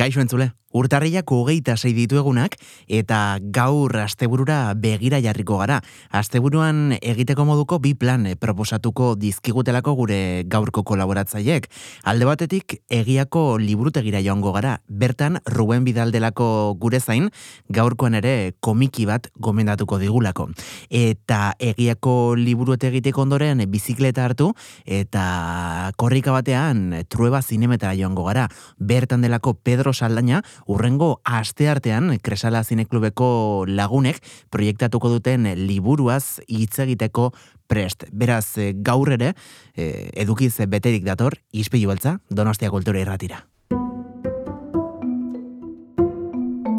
[0.00, 0.50] 该选手嘞。
[0.70, 2.54] Urtarriak hogeita sei dituegunak
[2.86, 5.80] eta gaur asteburura begira jarriko gara.
[6.10, 10.20] Asteburuan egiteko moduko bi plan proposatuko dizkigutelako gure
[10.50, 11.66] gaurko kolaboratzaileek.
[12.04, 14.78] Alde batetik egiako liburutegira joango gara.
[14.88, 17.30] Bertan Ruben Bidal delako gure zain
[17.68, 20.48] gaurkoan ere komiki bat gomendatuko digulako.
[20.90, 24.52] Eta egiako liburuet egiteko ondoren bizikleta hartu
[24.86, 28.46] eta korrika batean trueba zinemetara joango gara.
[28.78, 34.20] Bertan delako Pedro Saldaña, urrengo aste artean Kresala Zineklubeko lagunek
[34.50, 37.30] proiektatuko duten liburuaz hitz egiteko
[37.70, 38.04] prest.
[38.12, 39.34] Beraz, eh, gaur ere,
[39.76, 43.46] eh, edukiz beterik dator, izpilu beltza, Donostia Kultura irratira.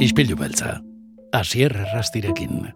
[0.01, 0.81] Ispilu beltza,
[1.31, 2.73] asier rastirekin.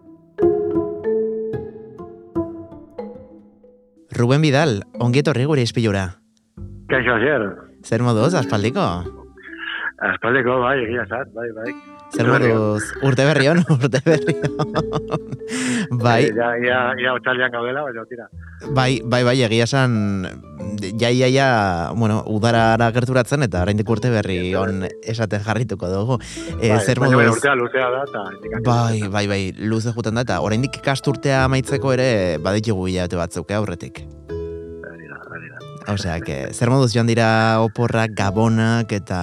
[4.16, 6.06] Ruben Vidal, ongietorri gure izpilura.
[6.88, 7.50] Kaixo, asier.
[7.84, 9.25] Zer moduz, aspaldiko?
[9.96, 11.70] Aspaldeko, bai, egia zat, bai, bai.
[12.12, 15.30] Zer moduz, urte berri hon, urte berri hon.
[16.04, 16.28] bai.
[16.36, 18.28] Ja, ja, ja, otxalian gaudela, baina tira.
[18.76, 20.28] Bai, bai, bai, egia esan,
[21.00, 21.48] ja, ja, ja,
[21.96, 26.20] bueno, udara gerturatzen eta oraindik urte berri hon esaten jarrituko dugu.
[26.60, 27.32] E, bai, zer moduz...
[27.32, 28.62] urtea luzea da, eta...
[28.68, 32.10] Bai, bai, bai, luze juten da, eta oraindik ikasturtea amaitzeko ere
[32.44, 34.04] baditugu hilabete batzuk, eh, aurretik.
[35.86, 39.20] Osea, que, zer moduz joan dira oporrak, gabonak eta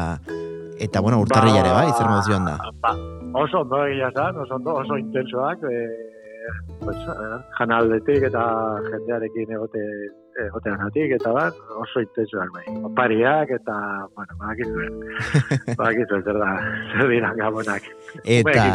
[0.80, 2.58] Eta, bueno, urtarri jare, bai, zer moduz joan da?
[2.82, 2.94] Ba,
[3.44, 5.84] oso ondo egia zan, oso ondo, oso intensoak, e,
[6.82, 6.98] pues,
[7.58, 8.44] janaldetik eta
[8.90, 9.84] jendearekin egote,
[10.48, 12.66] egoteanatik, eta bat, oso intensoak, bai.
[12.90, 13.78] Opariak eta,
[14.16, 15.00] bueno, bakizuen,
[15.84, 16.52] bakizuen, zer da,
[16.96, 17.94] zer dira gabonak.
[18.24, 18.72] Eta,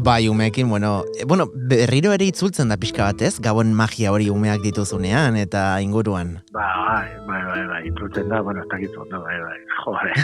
[0.00, 4.62] Bai, umeekin, bueno, e, bueno, berriro ere itzultzen da pixka batez, gabon magia hori umeak
[4.64, 6.38] dituzunean eta inguruan.
[6.54, 10.14] Bai, bai, bai, bai, itzultzen da, bueno, ez dakit zondo, bai, bai, jode.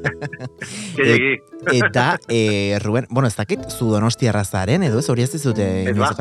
[1.04, 5.68] et, eta, e, Ruben, bueno, ez dakit, zu donostiarra zaren, edo ez hori ez dizute?
[5.92, 6.14] Ez ba?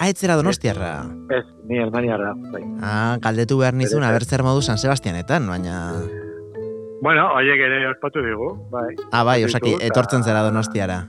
[0.00, 1.04] Ah, ez zera donostiarra?
[1.36, 2.64] Ez, ni elmaniarra, bai.
[2.80, 5.76] Ah, kaldetu behar nizun, aber zer modu San Sebastianetan, baina...
[7.04, 8.94] Bueno, oiek ere ospatu digu, bai.
[9.12, 11.02] Ah, bai, osaki, etortzen zera donostiara.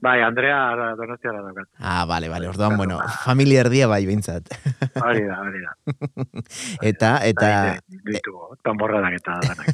[0.00, 1.66] Bai, Andrea Donostiara daukat.
[1.78, 2.48] Ah, vale, vale.
[2.48, 4.46] Orduan, bueno, familia erdia bai bintzat.
[5.02, 5.72] Hori da, hori da.
[6.90, 7.48] Eta, eta...
[8.06, 9.72] Ditu, tamborradak eta danak.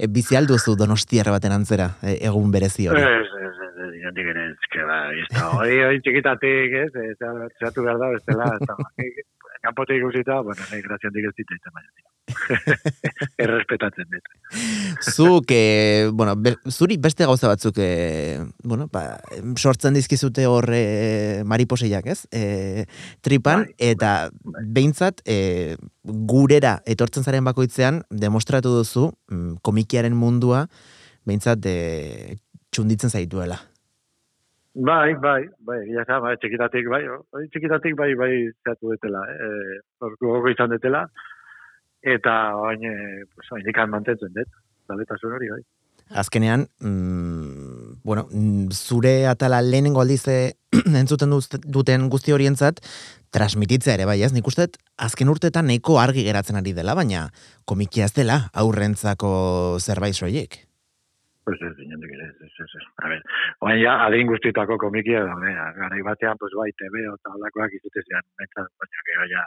[0.00, 3.04] e, bizi alduzu Donostiara baten antzera, e, egun berezi hori.
[3.04, 6.90] Ez, ez, ez, ez, jantik ere, ez, que ba, ez da, hori, hori txikitatik, ez,
[7.12, 7.16] ez,
[7.62, 8.78] zatu behar da, ez dela, ez da,
[9.64, 11.84] kanpotik guzita, bueno, nahi grazian dik ez ditu, ez da,
[13.44, 14.30] errespetatzen dut.
[15.12, 19.18] Zuk, e, bueno, be, zuri beste gauza batzuk, e, bueno, ba,
[19.56, 22.20] sortzen dizkizute hor e, mariposeiak, ez?
[22.32, 22.86] E,
[23.24, 24.64] tripan, bai, eta bai.
[24.78, 30.66] behintzat, e, gurera etortzen zaren bakoitzean, demostratu duzu, mm, komikiaren mundua,
[31.28, 32.40] behintzat, e,
[32.74, 33.60] txunditzen zaituela.
[34.74, 38.32] Bai, bai, bai, ja, bai, txikitatik, bai, bai, txikitatik, bai, bai,
[38.66, 41.04] zatu detela, eh, orku izan detela,
[42.02, 42.82] eta bain,
[43.36, 44.50] pues, indikan mantentzen dut,
[44.90, 45.62] daletasun hori, bai.
[46.10, 50.52] Azkenean, mm, bueno, mm, zure atala lehenengo aldize eh,
[51.00, 51.30] entzuten
[51.64, 52.82] duten guzti horientzat,
[53.30, 54.32] transmititzea ere, bai, ez?
[54.34, 54.68] Nik uste,
[54.98, 57.28] azken urtetan neko argi geratzen ari dela, baina
[57.64, 60.63] komikia ez dela aurrentzako zerbait soiek.
[61.44, 62.86] Pues ez, zinendik ere, ez, ez, ez.
[63.04, 63.20] A ver,
[63.60, 65.34] oain ja, adin guztietako komikia da,
[65.76, 69.42] gara batean, pues bai, TV eta alakoak izutezean, baina, baina, ja,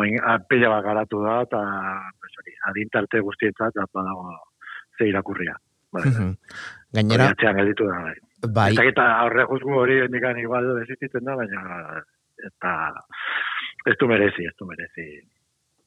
[0.00, 0.18] oin
[0.50, 1.60] pila bat garatu da, eta
[2.18, 4.34] pues, adintarte guztietzat, da badago
[4.98, 5.54] ze irakurria.
[5.92, 6.28] Bai, bai.
[6.98, 7.30] Gainera...
[7.38, 8.16] gelditu da, bai.
[8.56, 8.70] Bai.
[8.88, 12.02] Eta hori juzgu hori endikan igual desistitzen da, baina
[12.46, 12.74] eta
[13.86, 15.06] ez du merezi, ez du merezi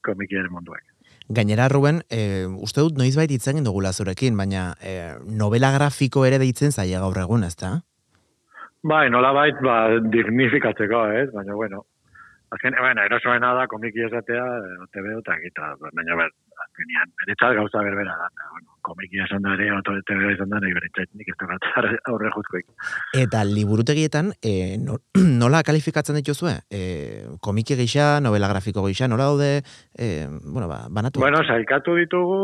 [0.05, 0.83] komikiaren munduak.
[1.29, 6.39] Gainera, Ruben, e, uste dut noiz baita itzen dugula zurekin, baina e, novela grafiko ere
[6.41, 7.79] deitzen zaila gaur egun, ez da?
[8.84, 9.78] Bai, nola bait, ba,
[10.11, 11.29] dignifikatzeko, ez?
[11.31, 11.85] Baina, bueno,
[12.51, 14.44] azken, bueno, erosoena da komiki esatea,
[14.91, 16.34] TV eta gita, baina ber,
[16.66, 20.73] azkenian, beretzat gauza berbera da, bueno, komiki esan da ere, oto TV esan da, nahi
[20.76, 22.67] beretzat nik ez dukatzar aurre jutkoik.
[23.20, 25.00] Eta liburutegietan, e, no,
[25.44, 26.55] nola kalifikatzen dituzue?
[26.70, 26.82] E,
[27.44, 29.52] komiki gisa, novela grafiko gisa, nola daude,
[29.97, 30.09] e,
[30.44, 31.23] bueno, ba, banatu?
[31.23, 32.41] Bueno, saikatu ditugu,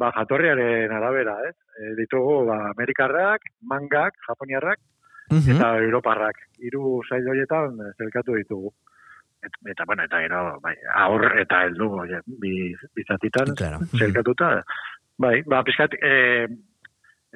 [0.00, 1.56] ba, jatorriaren arabera, ez?
[1.78, 4.84] E, ditugu, ba, amerikarrak, mangak, japoniarrak,
[5.28, 6.38] eta europarrak.
[6.64, 8.72] Hiru sail horietan zelkatu ditugu
[9.72, 10.74] eta bueno, eta gero, bai,
[11.06, 12.54] aur eta heldu oie, bi
[12.96, 13.82] bizatitan claro.
[15.18, 16.46] bai, ba pizkat eh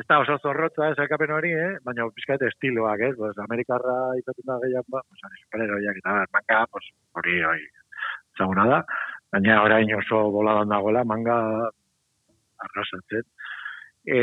[0.00, 0.97] ez da oso zorrotza ez
[1.37, 6.25] hori, eh, baina pizkat estiloak, eh, pues amerikarra izaten da gehiago, ba, pues superheroiak eta
[6.32, 7.67] manga, pues hori hori
[8.38, 8.85] zaguna da.
[9.32, 11.37] Baina orain oso boladan dagoela manga
[12.64, 13.25] arrasatzen.
[14.05, 14.20] E,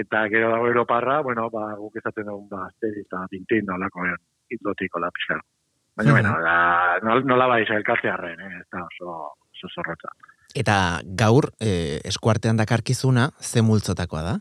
[0.00, 4.16] eta gero dago Europarra, bueno, ba, guk ezaten dugun, ba, Asteri eta Tintin, nolako, eh,
[4.54, 5.40] itzotiko la pixka.
[5.96, 6.20] Baina, Mhm.
[6.20, 9.12] bueno, da, nol- nola bai, elkartearren, eh, ez da oso,
[9.52, 10.10] oso zorrotza.
[10.54, 14.34] Eta gaur, e, eskuartean dakarkizuna, ze multzotakoa da?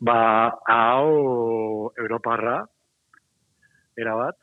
[0.00, 2.66] Ba, hau Europarra,
[3.96, 4.36] erabat.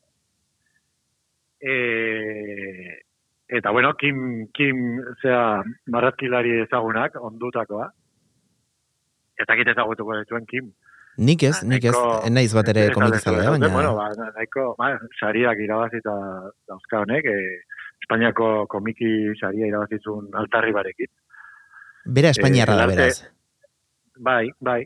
[1.59, 3.01] E,
[3.47, 7.91] eta, bueno, Kim, Kim, zea, marrazkilari ezagunak, ondutakoa.
[9.37, 10.71] Eta kit ezagutuko dituen Kim.
[11.17, 11.95] Nik ez, nik ez,
[12.31, 12.99] naiz bat ere lezu-
[13.35, 13.67] baina...
[13.73, 16.13] Bueno, ba, nahiko, ba, sariak irabazita
[16.67, 17.59] dauzka honek, e,
[18.01, 21.07] Espainiako komiki saria irabazizun altarri barekin.
[22.05, 23.27] Bera Espainiarra da, Eh, beraz.
[24.17, 24.85] Bai, bai.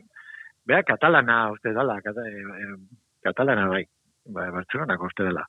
[0.66, 2.76] Bea, katalana, uste dela, kata, e, e,
[3.22, 3.84] katalana, bai.
[4.26, 5.46] Bai, Bartzelonako uste dela.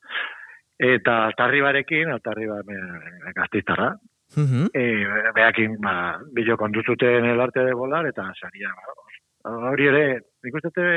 [0.77, 3.95] Eta altarri barekin, altarri ba, me- gaztiztarra,
[4.37, 4.67] Mhm.
[4.73, 8.69] e, beakin, ba, bilo konduzuten el arte de volar, eta saria,
[9.43, 10.87] ba, hori ere, nik uste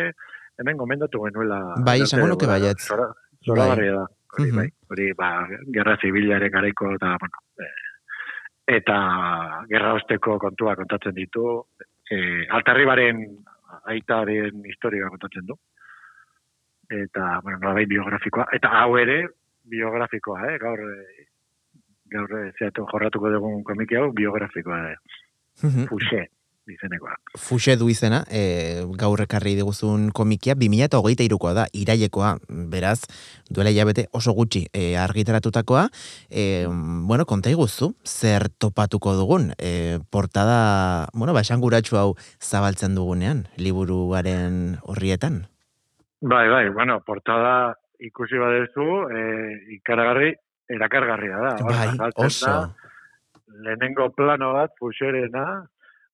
[0.60, 1.60] hemen gomendatu genuela.
[1.84, 2.80] Bai, esango nuke baietz.
[2.86, 3.10] Zora,
[3.44, 3.90] zora Bai.
[3.90, 4.06] da.
[4.30, 5.28] Hori, bai, hori, ba,
[5.74, 7.70] gerra zibilaren garaiko, eta, bueno, e,
[8.76, 8.98] eta
[9.72, 11.46] gerra osteko kontua kontatzen ditu,
[12.06, 13.24] e, altarribaren
[13.90, 15.58] aitaren historia kontatzen du.
[16.90, 18.46] Eta, bueno, nolabait biografikoa.
[18.54, 19.18] Eta hau ere,
[19.70, 20.56] biografikoa, eh?
[20.62, 20.84] Gaur,
[22.14, 24.96] gaur, eh, zeatu jorratuko dugun komiki hau, biografikoa, eh?
[25.90, 26.24] Fuxe,
[26.72, 27.16] izenekoa.
[27.38, 32.36] Fuxe du izena, e, gaur ekarri diguzun komikia, 2008 irukoa da, irailekoa,
[32.72, 33.00] beraz,
[33.50, 35.88] duela hilabete oso gutxi e, argitaratutakoa,
[36.30, 36.66] e,
[37.08, 42.08] bueno, konta iguzu, zer topatuko dugun, e, portada, bueno, ba, esanguratsu hau
[42.40, 45.44] zabaltzen dugunean, liburuaren horrietan.
[46.20, 50.34] Bai, bai, bueno, portada ikusi badezu, eh, ikaragarri,
[50.68, 51.52] erakargarria da.
[51.64, 52.46] Bai, oso.
[52.46, 52.74] Da,
[53.64, 55.66] lehenengo plano bat, fuxerena,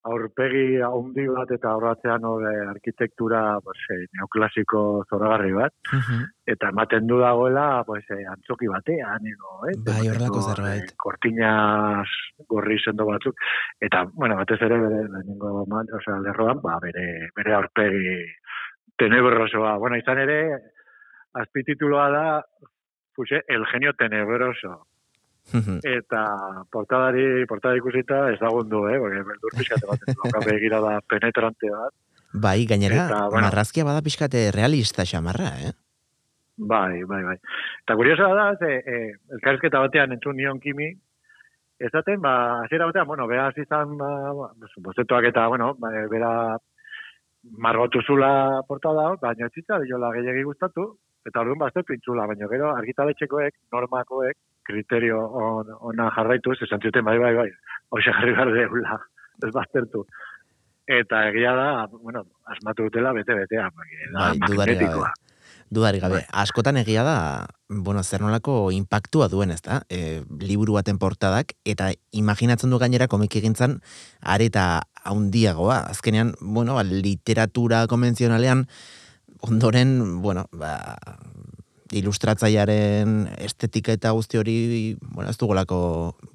[0.06, 6.24] aurpegi handi bat eta horratzean hor arkitektura pues, eh, neoklasiko zoragarri bat, Mhm.
[6.46, 9.74] eta ematen du dagoela pues, eh, antzoki batean, edo, eh?
[9.86, 10.90] Bai, horrelako zerbait.
[10.90, 12.08] eh, Kortinas
[12.48, 13.34] gorri sendo batzuk,
[13.80, 18.18] eta, bueno, batez ere bere lehenengo man, osea, lerroan, ba, bere, bere aurpegi
[18.96, 19.76] tenebrosoa.
[19.78, 20.38] Bueno, izan ere,
[21.34, 22.26] azpitituloa da,
[23.14, 24.86] fuxe, el genio tenebroso.
[25.54, 26.22] Eta
[26.72, 28.98] portadari, portada ikusita ez dagundu, eh?
[28.98, 31.94] Porque beldur pixkate bat, loka begira da penetrante bat.
[32.34, 33.46] Bai, gainera, Eta, bueno.
[33.46, 35.72] marrazkia bada pixkate realista xamarra, eh?
[36.56, 37.36] Bai, bai, bai.
[37.84, 40.90] Eta kuriosoa da, ze, eh, elkarrizketa batean entzun nion kimi,
[41.78, 44.50] esaten, ba, hasiera batean, bueno, behaz izan, ba, ba,
[44.88, 46.32] bostetuak eta, bueno, ba, eh, bera
[47.62, 50.88] margotu zula portada, baina ez zitza, jola gehiagi gustatu,
[51.28, 57.18] eta orduan baztertu intzula, baina gero argitaletxekoek, normakoek, kriterio on, ona jarraituz, esan zuten, bai,
[57.22, 57.50] bai, bai,
[57.94, 58.98] hoxe jarri behar deula,
[59.46, 60.06] ez baztertu.
[60.86, 64.54] Eta egia da, bueno, asmatu dutela bete-betea, da Bai, gabe.
[64.54, 65.12] magnetikoa.
[65.66, 66.26] Dudari gabe, Bai.
[66.42, 67.16] askotan egia da,
[67.68, 69.80] bueno, zer nolako impactua duen, ez da?
[69.90, 73.80] E, liburu baten portadak, eta imaginatzen du gainera komiki gintzan,
[74.22, 75.80] areta haundiagoa.
[75.90, 78.68] Azkenean, bueno, literatura konbentzionalean,
[79.42, 80.96] ondoren, bueno, ba,
[81.94, 84.56] ilustratzaiaren estetika eta guzti hori,
[85.00, 85.78] bueno, ez dugulako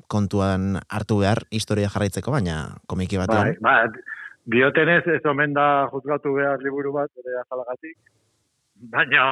[0.08, 3.58] kontuan hartu behar historia jarraitzeko, baina komiki Bai, batean.
[3.62, 3.76] ba,
[4.46, 7.98] diotenez ez omen da juzgatu behar liburu bat, ere azalagatik,
[8.92, 9.26] baina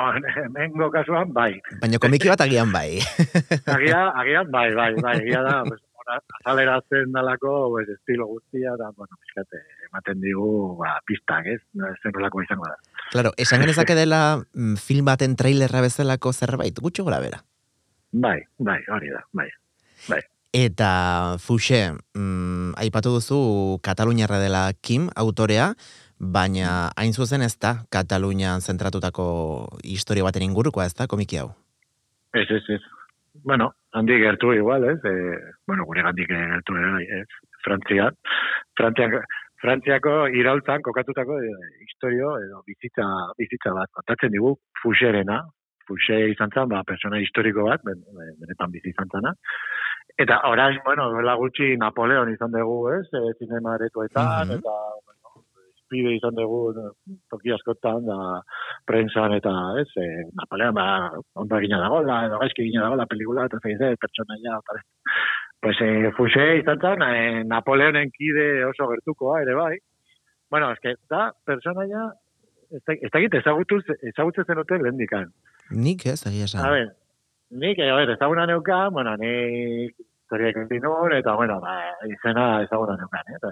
[0.43, 1.53] hemengo kasuan, bai.
[1.81, 2.99] Baina komiki bat agian bai.
[3.75, 5.81] Agia, agian, bai, bai, bai, egia da, pues,
[6.43, 11.61] azaleratzen dalako, pues, estilo guztia, da, bueno, pixkate, ematen digu, ba, pistak, ez?
[11.73, 12.77] No, ez zenolako izango da.
[13.11, 17.41] Claro, esan genezake dela mm, film baten trailerra bezalako zerbait, gutxo gora bera.
[18.11, 19.49] Bai, bai, hori da, bai.
[20.53, 25.73] Eta Fuxe, mm, aipatu duzu Kataluniarra dela Kim, autorea,
[26.19, 29.25] baina hain zuzen ez da Katalunian zentratutako
[29.83, 31.51] historia baten ingurukoa ez da komiki hau.
[32.33, 32.81] Ez, ez, ez.
[33.45, 34.97] Bueno, handi gertu igual, ez?
[35.05, 37.27] E, bueno, gure gandik gertu bai, ez?
[37.63, 38.09] Frantzia.
[38.77, 39.21] Frantziako,
[39.61, 41.49] Frantziako iraultzan kokatutako e,
[41.85, 43.05] historio edo bizitza,
[43.37, 43.89] bizitza bat.
[43.99, 45.41] Kontatzen digu Fuxerena.
[45.89, 49.31] Fuxe izan zen, ba, persona historiko bat, ben, ben- benetan bizi izan zena.
[50.21, 53.07] Eta orain, bueno, duela gutxi Napoleon izan dugu, ez?
[53.09, 54.59] E, zinema aretoetan, Mhm.
[54.59, 54.75] eta,
[55.05, 56.91] bueno, izan dugu eh,
[57.31, 58.17] toki askotan, da,
[58.85, 59.49] prensan eta,
[59.81, 60.05] ez, e,
[60.37, 64.81] Napoleon, ba, ondo egina dagoela, edo gaizki egina dagoela pelikula, eta zeiz, pertsonaia, eta,
[65.61, 69.77] Pues, eh, Fuxe izan zen, eh, Napoleonen kide oso gertukoa, ere bai.
[70.49, 72.05] Bueno, eske, da, personaia,
[72.71, 75.33] ez da- ez dakit ezagutzen zenuten lehendikan.
[75.71, 76.65] Nik ez, egia esan.
[76.65, 76.87] A ver,
[77.51, 81.75] nik, eh, a ver, ezaguna neukan, bueno, nik historia ikusi nuen, eta, bueno, ba,
[82.07, 83.35] izena ezaguna neukan, eh?
[83.35, 83.51] Eta,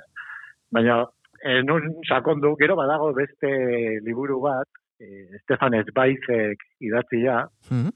[0.72, 1.06] baina,
[1.44, 4.68] e, nun sakondu, gero badago beste liburu bat,
[5.00, 7.90] e, Stefan Ezbaizek idatzia, Mhm.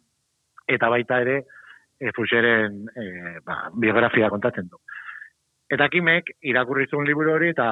[0.67, 1.45] eta baita ere
[2.01, 3.05] e, Fuxeren e,
[3.45, 4.79] ba, biografia kontatzen du.
[5.71, 7.67] Eta Kimek irakurri zuen liburu hori eta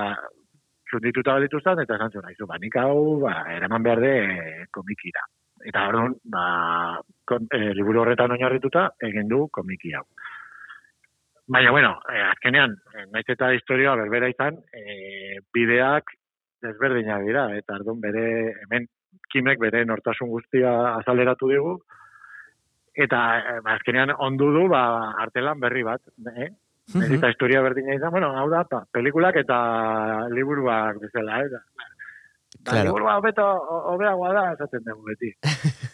[0.90, 4.66] zundituta baditu zen, eta esan zuen, "Aizu, ba, nik hau, ba, eraman behar de e,
[4.72, 5.26] komikira.
[5.66, 6.46] Eta orduan, ba,
[7.26, 10.06] kon, e, liburu horretan oinarrituta, egin du komiki hau.
[11.50, 12.76] Baina, bueno, e, azkenean,
[13.12, 16.14] naiz eta historia berbera izan, e, bideak
[16.62, 18.26] desberdinak dira, eta orduan bere,
[18.64, 18.88] hemen,
[19.34, 21.80] Kimek bere nortasun guztia azaleratu digu,
[23.03, 24.84] eta eh, ba, azkenean ondu du ba,
[25.24, 26.01] artelan berri bat,
[26.36, 26.50] eh?
[26.94, 27.13] Mhm.
[27.20, 29.58] Eta historia berdina izan, bueno, hau da, pa, pelikulak eta
[30.34, 31.50] liburuak bezala, eh?
[31.53, 31.60] Da,
[32.63, 32.88] Claro.
[32.89, 35.29] Liburua hobeto, ho- hobeagoa da, esaten dugu beti.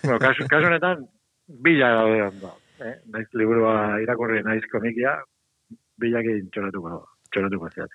[0.04, 1.04] bueno, kasu, kasu honetan,
[1.48, 2.54] bila daude ondo.
[2.80, 2.94] Eh?
[3.12, 5.18] Naiz liburua irakurri, naiz komikia,
[6.00, 7.92] bilakin txoratuko, txoratuko zeat.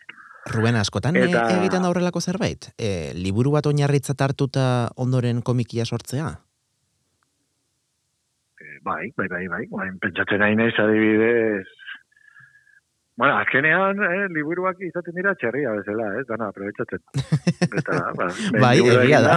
[0.55, 2.71] Ruben askotan e, Eta- egiten da horrelako zerbait?
[2.79, 6.31] E, liburu bat oinarritzat hartuta ondoren komikia sortzea?
[8.81, 9.67] Eh, bai, bai, bai, bai.
[9.71, 11.67] Bain, pentsatzen nahi naiz adibidez...
[13.21, 16.23] Bueno, azkenean, eh, liburuak izaten dira txerria bezala, eh?
[16.25, 17.03] Dana, aprobetsatzen.
[17.77, 18.29] Eta, ba,
[18.63, 19.35] Bai, egia da.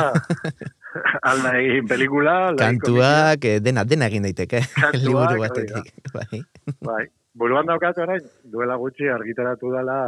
[1.28, 4.62] Alda egin pelikula, Kantuak, eh, dena, dena egin daiteke.
[4.78, 5.92] Kantuak, liburu batetik.
[6.16, 6.40] Bai.
[6.88, 7.04] Bai.
[7.36, 10.00] Buruan daukat orain, duela gutxi argitaratu dela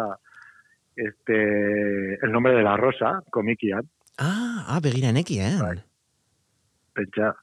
[0.96, 3.90] este, el nombre de la rosa, komikian.
[4.18, 5.60] Ah, ah, begira nekien.
[5.60, 5.82] Bai.
[6.96, 7.34] Pentsa,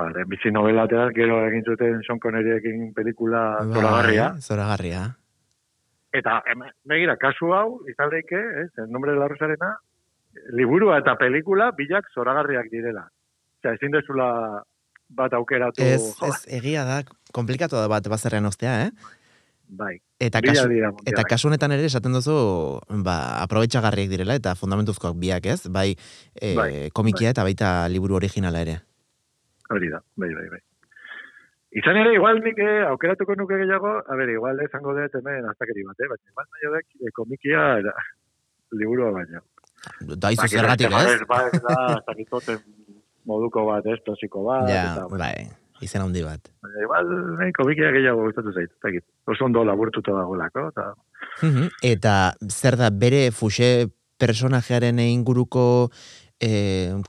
[0.00, 4.32] ba, bizi novela atera, gero egin zuten Sean Conneriekin pelikula zoragarria.
[4.34, 5.04] Bai, Zoragarria.
[6.12, 9.76] Eta, hemen, begira, kasu hau, izan daike, ez, el nombre de la rosarena,
[10.56, 13.06] liburua eta pelikula bilak zoragarriak direla.
[13.60, 14.26] Osea, ezin dezula
[15.10, 17.00] bat aukeratu, Ez, ez, egia da,
[17.34, 19.16] komplikatu da bat bazerrean ostea, eh?
[19.70, 20.90] bai, Eta kasu, dira.
[21.06, 22.34] eta kasu honetan ere esaten duzu,
[23.06, 25.68] ba, aprobetxagarriak direla eta fundamentuzkoak biak, ez?
[25.70, 25.94] Bai,
[26.34, 28.80] e, Bai, komikia eta baita liburu originala ere.
[29.70, 30.60] Hori da, bai, bai, bai.
[31.78, 35.84] Izan ere, igual nik eh, aukeratuko nuke gehiago, a ber, igual esango dut hemen aztakeri
[35.86, 36.08] bat, eh?
[36.10, 37.94] baina igual nahi dek eh, komikia era,
[38.74, 39.42] liburua baina.
[40.18, 41.22] Da, izu zergatik, ez?
[41.30, 41.76] Ba, ez da,
[42.10, 42.58] zakitoten
[43.30, 45.46] moduko bat, ez, tosiko bat, Ja, eta, bai,
[45.86, 46.50] izen handi bat.
[46.66, 49.06] baina igual, nahi, komikia gehiago gustatu zait, ez dakit.
[49.30, 50.90] Oso ondo laburtuta dagoelako, eta
[51.44, 53.86] Mhm, Eta zer da bere fuxe
[54.18, 55.90] personajearen inguruko
[56.40, 56.50] e,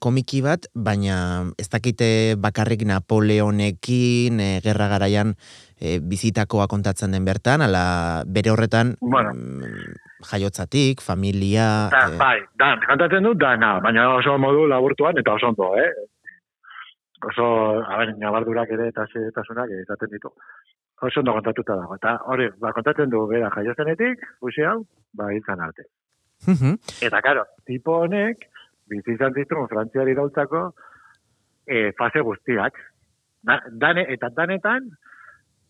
[0.03, 1.17] komiki bat, baina
[1.59, 5.33] ez dakite bakarrik Napoleonekin, e, gerra garaian
[5.79, 9.33] e, bizitakoa kontatzen den bertan, ala bere horretan Bueno.
[9.33, 9.95] mm,
[10.31, 11.67] jaiotzatik, familia...
[11.93, 15.89] Da, e, bai, dan, kantatzen dut, dana, baina oso modu laburtuan eta oso ondo, eh?
[17.31, 17.47] Oso,
[17.85, 20.33] a ber, nabardurak ere eta xetasunak izaten ditu.
[21.01, 21.97] Oso ondo kontatuta dago.
[21.97, 24.79] Eta hori, ba, kontatzen du, bera, jaiozenetik, guzi hau,
[25.17, 25.85] ba, izan arte.
[27.05, 28.47] Eta, karo, tipo honek,
[28.91, 30.63] bizi izan zituen frantziari iraultzako
[31.65, 32.79] e, fase guztiak.
[33.47, 34.89] Da, dane, eta danetan,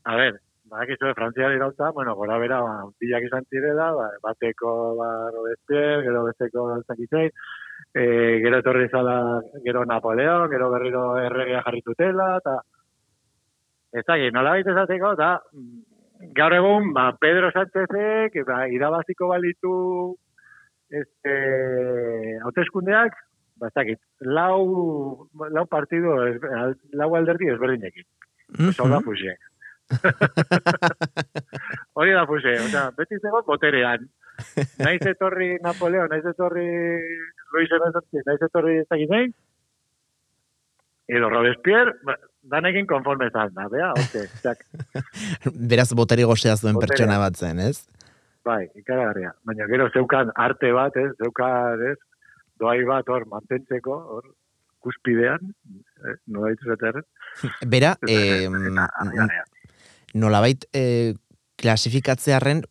[0.04, 0.40] a ber,
[0.72, 6.24] badakizu frantziari iraultza, bueno, gora bera, ba, bilak izan zirela, ba, bateko, ba, Robespierre, gero
[6.28, 7.30] besteko, zakitzein,
[7.94, 8.04] e,
[8.44, 9.16] gero etorri zala,
[9.66, 12.58] gero Napoleon, gero berriro erregea jarritutela, eta
[13.92, 19.74] ez da, nola baita esateko, eta mm, gaur egun, ba, Pedro Sánchezek, ba, irabaziko balitu
[20.92, 21.36] este,
[22.46, 23.16] hauteskundeak,
[23.60, 26.18] ba, ez dakit, lau, lau partido,
[26.98, 28.08] lau alderdi ezberdinekin.
[28.70, 29.06] Oso da mhm.
[29.08, 29.34] fuxe.
[32.00, 34.02] Hori da fuxe, osea, beti zegoen boterean.
[34.80, 36.68] Naiz etorri Napoleon, naiz etorri
[37.54, 39.34] Luis Emezantzi, naiz etorri ez dakit zein,
[41.12, 42.16] edo Robespierre, ba,
[42.54, 44.26] danekin konforme zan da, bea, oke,
[45.72, 46.96] Beraz boteri gozea zuen Boterea.
[46.96, 47.84] pertsona bat zen, ez?
[48.46, 49.34] Bai, ikaragarria.
[49.46, 51.98] Baina gero zeukan arte bat, ez, zeukan, ez,
[52.62, 54.30] doai bat hor mantentzeko, hor,
[54.82, 55.52] kuspidean,
[56.02, 57.04] eh, no baitu zater,
[57.70, 59.44] Bera, eh, eta, harrigarria.
[60.14, 61.14] nolabait eh,
[61.62, 62.64] klasifikatzearen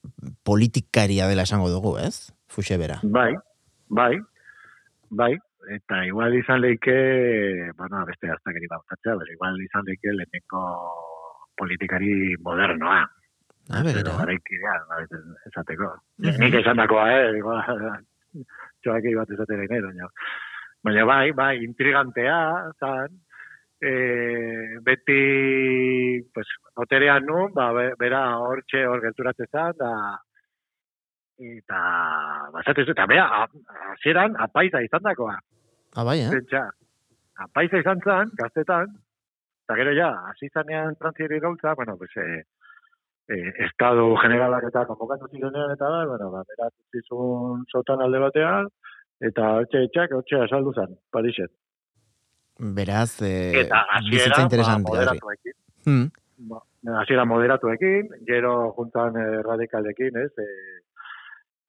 [0.45, 2.33] politikaria dela esango dugu, ez?
[2.51, 2.99] Fuxe bera.
[3.03, 3.31] Bai,
[3.89, 4.19] bai,
[5.11, 5.33] bai,
[5.71, 6.97] eta igual izan leike,
[7.79, 10.65] bueno, beste gaztakeri bautatzea, pero igual izan leike leheneko
[11.61, 13.05] politikari modernoa.
[13.71, 14.13] Ah, begira.
[14.19, 15.13] Garaikidea, nolabait
[15.51, 15.89] esateko.
[16.27, 17.63] Nik esan dakoa, eh, igual,
[18.83, 20.09] txoaki bat esatera ine, baina.
[20.83, 22.39] Baina bai, bai, intrigantea,
[22.81, 23.19] zan,
[23.83, 23.93] e,
[24.83, 25.21] beti,
[26.35, 26.49] pues,
[26.79, 29.93] noterean nun, ba, be- bera hortxe hor gerturatzen zan, da,
[31.41, 31.81] eta,
[32.57, 33.27] basatez, eta bea,
[33.93, 35.37] hasieran apaiza izan dakoa,
[35.97, 36.31] Ah, bai, eh?
[36.33, 36.65] pentsa,
[37.47, 38.93] apaiza izan zan, gaztetan,
[39.67, 42.11] eta gero ja, hasi zanean frantziari gautza, bueno, pues,
[43.31, 48.19] e, eh, estado generalak eta konbokatu zirenean eta da, bueno, ba, berat zizun sotan alde
[48.27, 48.69] batean,
[49.31, 51.53] eta hotxe etxak, hotxe asaldu zen, Parixet.
[52.61, 54.91] Beraz, eh, Eta hasiera, ba, interesante.
[54.91, 55.57] moderatuekin.
[55.87, 56.07] Hmm.
[56.51, 56.61] Ba,
[57.01, 60.33] hasiera moderatuekin, gero juntan eh, radikalekin, ez?
[60.39, 60.81] Eh,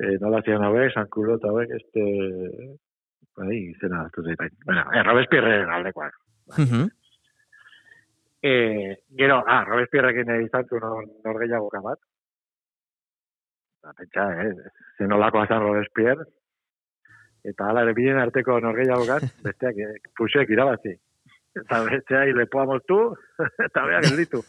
[0.01, 2.07] eh, nola zian hauek, San Kulo eta hauek, este...
[3.37, 4.51] Bai, izena, ez dut zaitain.
[4.65, 6.17] Bueno, Robespierre aldekoak.
[6.57, 6.89] Mhm.
[8.41, 11.99] Eh, gero, ah, Robespierrekin izan zuen nor, norgeiagoka bat.
[13.83, 16.25] Ba, pentsa, eh, zenolakoa zen Robespierre.
[17.45, 20.95] Eta hala ere bilen arteko norgeiagokan, besteak, eh, pusek irabazi.
[21.61, 22.99] Eta bestea lepoa moztu,
[23.67, 24.41] eta beak gelditu.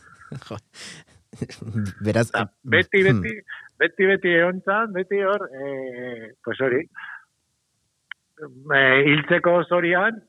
[2.05, 3.21] Beraz, Eta beti, hmm.
[3.21, 3.33] beti,
[3.81, 6.81] beti, beti egon zan, beti hor, eh, pues hori,
[8.77, 10.21] eh, hiltzeko zorian,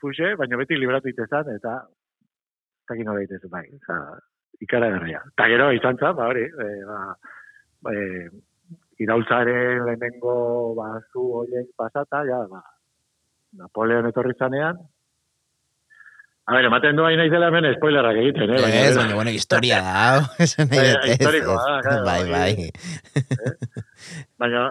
[0.00, 1.80] puxe, baina beti libratu itezan, eta
[2.96, 4.18] nola itezan, bai, oza,
[4.60, 5.22] ikaragarria.
[5.32, 7.00] Eta gero, izan zan, ba hori, eh, ba,
[7.92, 8.28] eh,
[8.98, 12.62] iraultzaren lehenengo ba, zu horiek pasata, ja, ba,
[13.58, 14.78] Napoleon etorri zanean,
[16.48, 18.60] A ver, ematen du hain naizela hemen spoilerrak egiten, eh?
[18.86, 20.20] Ez, baina, bueno, historia da, hau.
[20.44, 22.54] Esan nahi Bai, da, Bai, bai.
[22.56, 22.70] bai.
[24.40, 24.62] Baina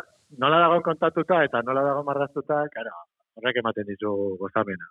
[0.41, 2.95] nola dago kontatuta eta nola dago marraztuta, claro,
[3.38, 4.89] horrek ematen dizu gozamena.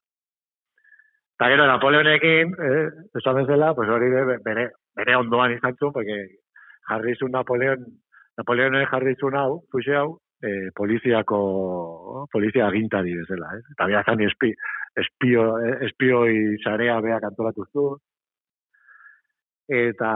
[1.37, 2.89] Eta gero, Napoleonekin, eh,
[3.21, 6.17] esan bezala, pues hori be- bere, bere ondoan izan zuen, porque
[6.89, 7.85] jarri zuen Napoleon,
[8.39, 13.61] Napoleonek jarri zuen hau, fuxe hau, eh, poliziako, polizia agintari bezala, eh?
[13.75, 14.53] Eta bea zan espi,
[14.97, 15.45] espio,
[15.89, 18.01] espioi sarea beak antolatu zuen,
[19.69, 20.11] eta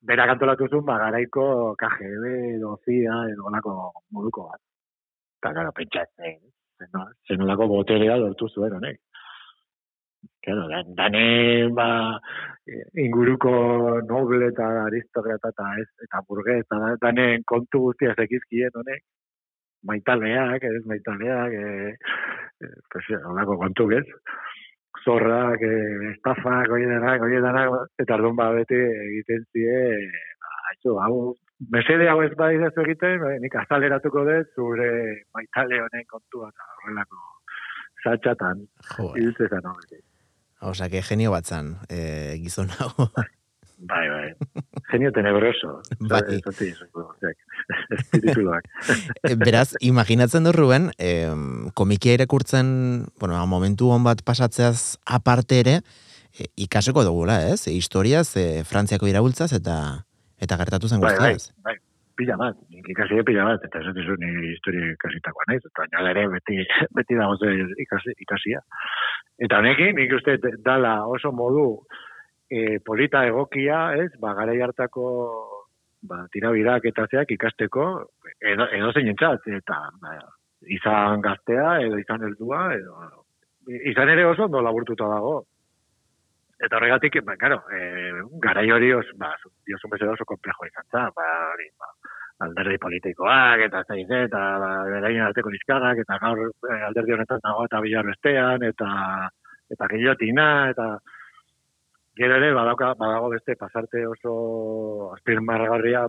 [0.00, 4.60] berak antolatu zuen, ba, garaiko KGB, edo CIA, edo olako moduko bat.
[5.42, 6.38] Eta, gara, pentsatzen,
[6.80, 9.00] zeno- zenolako boterea lortu zuen honek.
[10.46, 12.20] Claro, dan, dane, ba,
[12.70, 13.50] eh, inguruko
[14.06, 19.02] noble eta aristokrata eta ez, eta burgues, eta da- danen kontu guztia zekizkien honek,
[19.86, 21.96] maitaleak, ez maitaleak, e,
[22.62, 24.04] e, pues, holako kontu, ez?
[25.04, 25.74] Zorrak, e,
[26.12, 29.82] estafak, oie denak, oie denak, eta ardun ba beti egiten zie,
[30.42, 31.34] ba, haizu, hau,
[31.70, 34.90] mesede hau ez badizazu egiten, ba, nik azaleratuko dut, zure
[35.34, 37.24] maitale honen kontua, eta horrelako
[38.04, 38.66] zatxatan,
[39.14, 40.02] hiltzezan beti.
[40.60, 42.90] Osa, que genio batzan, eh, gizon hau.
[43.78, 44.32] Bai, bai.
[44.90, 45.82] Genio tenebroso.
[46.00, 46.40] Bai.
[46.40, 46.70] Zati,
[47.90, 48.64] espirituak.
[49.28, 55.80] Eh, Beraz, imaginatzen du Ruben, em, komikia irakurtzen, bueno, momentu hon bat pasatzeaz aparte ere,
[56.38, 57.66] e, ikaseko dugula, ez?
[57.68, 60.06] E, historiaz, e, Frantziako iraultzaz eta
[60.40, 61.52] eta gertatu zen Bai, bai, guztiaz.
[61.64, 61.76] bai.
[62.16, 66.10] Pila bat, nik ikasi pila bat, eta ez dut ni historia ikasitakoa naiz, eta baina
[66.14, 66.62] ere beti,
[66.96, 67.36] beti dago
[67.84, 68.62] ikasi, ikasia.
[69.38, 71.66] Eta honekin, nik uste dala oso modu
[72.48, 75.06] e, polita egokia, ez, ba, garai hartako
[76.08, 77.86] ba, tirabirak eta zeak ikasteko,
[78.40, 80.16] edo, edo zein entzat, eta ba,
[80.78, 85.36] izan gaztea, edo izan heldua, edo izan ere oso ondo laburtuta dago.
[86.56, 87.80] Eta horregatik, ba, claro, e,
[88.40, 89.34] garai hori os, ba,
[89.68, 91.90] diozun bezala oso komplejo izan za, ba, hori, ba,
[92.44, 97.64] alderdi politikoak, eta zaiz, eta ba, beraien arteko nizkagak, eta gaur eh, alderdi honetan dago
[97.64, 98.90] eta bilar bestean, eta
[99.72, 100.90] eta gillotina, eta
[102.20, 106.06] gero ere badauka, badago beste pasarte oso azpirmarragarria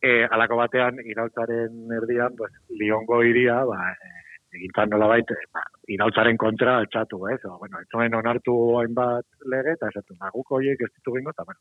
[0.00, 4.12] e, alako batean irautzaren erdian, pues, Liongo iria, ba, e,
[4.58, 5.64] egintzan nola baita, ba,
[5.96, 7.40] irautzaren kontra altxatu, ez?
[7.48, 11.48] O, bueno, etzuen onartu hainbat lege, eta esatu, ba, guk horiek ez ditu bingo, eta,
[11.48, 11.60] bueno.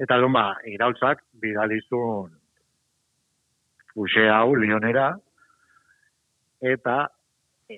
[0.00, 2.39] Eta duen, ba, irautzak bidalizun
[3.94, 5.10] fuxe hau lionera,
[6.60, 7.02] eta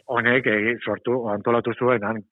[0.06, 0.48] honek
[0.84, 2.22] sortu, antolatu zuen, han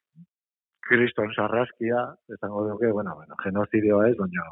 [0.91, 2.03] kriston sarraskia,
[2.35, 4.47] esango duke, bueno, bueno, genozidio ez, baina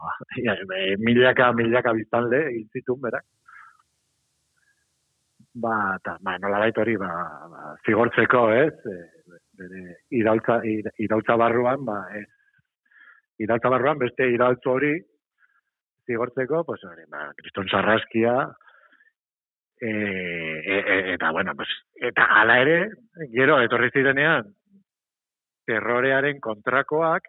[0.45, 3.27] ja, e, milaka, milaka biztanle hiltzitun berak.
[5.59, 7.11] Ba, eta, ba, nola hori, ba,
[7.51, 12.29] ba, zigortzeko, ez, e, bere iraultza, ir- iraultza barruan, ba, ez,
[13.43, 14.95] iraultza barruan, beste iraultza hori,
[16.07, 18.37] zigortzeko, pues, hori, ba, kriston sarraskia,
[19.81, 19.91] e,
[20.77, 21.69] e, eta, bueno, pues,
[22.01, 22.79] eta hala ere,
[23.33, 24.55] gero, etorri zirenean,
[25.69, 27.29] terrorearen kontrakoak,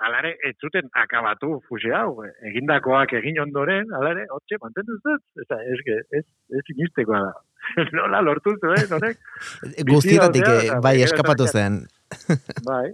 [0.00, 5.20] hala ere, ez zuten akabatu fuxe hau, egindakoak egin ondoren, hala ere, hotxe, mantendu zuz,
[5.44, 6.24] eta ez, que- ez,
[6.60, 7.32] ez inistekoa da.
[7.96, 9.18] Nola lortu zuen, honek,
[9.92, 11.80] Guztietatik, Bizia, eh, osea, bai, gero eskapatu zen.
[12.68, 12.84] bai,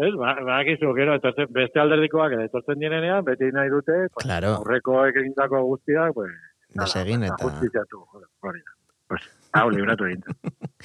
[0.00, 4.54] ez, ba, bakizu, gero, etortzen, beste alderdikoak etortzen direnean, beti nahi dute, pues, Claro.
[4.60, 6.30] aurrekoek egindako guztiak, pues,
[6.74, 7.42] Desegin eta...
[7.42, 8.04] justiziatu,
[8.42, 8.76] hori da.
[9.10, 10.22] Pues, Hau, libratu egin.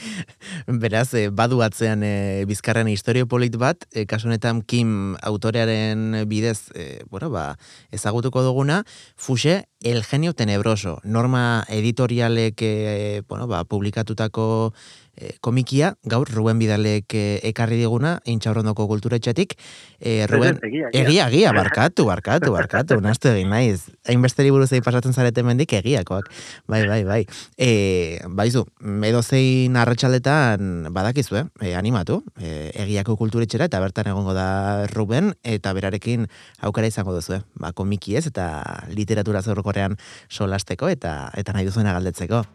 [0.82, 7.04] Beraz, eh, badu atzean eh, bizkarren historio polit bat, eh, kasunetan Kim autorearen bidez, eh,
[7.12, 7.60] bueno, ba,
[7.94, 8.82] ezagutuko duguna,
[9.16, 14.74] Fuxe, El genio tenebroso, norma editorialek, eh, bueno, ba, publikatutako
[15.18, 19.56] e, komikia, gaur Ruben Bidalek e, ekarri diguna, intxaurrondoko kulturetxetik.
[20.00, 23.88] E, Ruben, egia, egia, egia, barkatu, barkatu, barkatu, nastu egin naiz.
[24.08, 26.30] Hainbesteri buruz egin pasatzen zarete mendik egiakoak.
[26.72, 27.22] Bai, bai, bai.
[27.58, 28.66] E, baizu,
[29.10, 31.46] edo zein arratxaletan badakizu, eh?
[31.62, 36.28] E, animatu, e, egiako kulturetxera, eta bertan egongo da Ruben, eta berarekin
[36.66, 37.42] aukera izango duzu, eh?
[37.62, 38.50] Ba, komiki ez, eta
[38.92, 39.98] literatura zorrokorean
[40.30, 42.46] solasteko, eta eta nahi duzuena galdetzeko.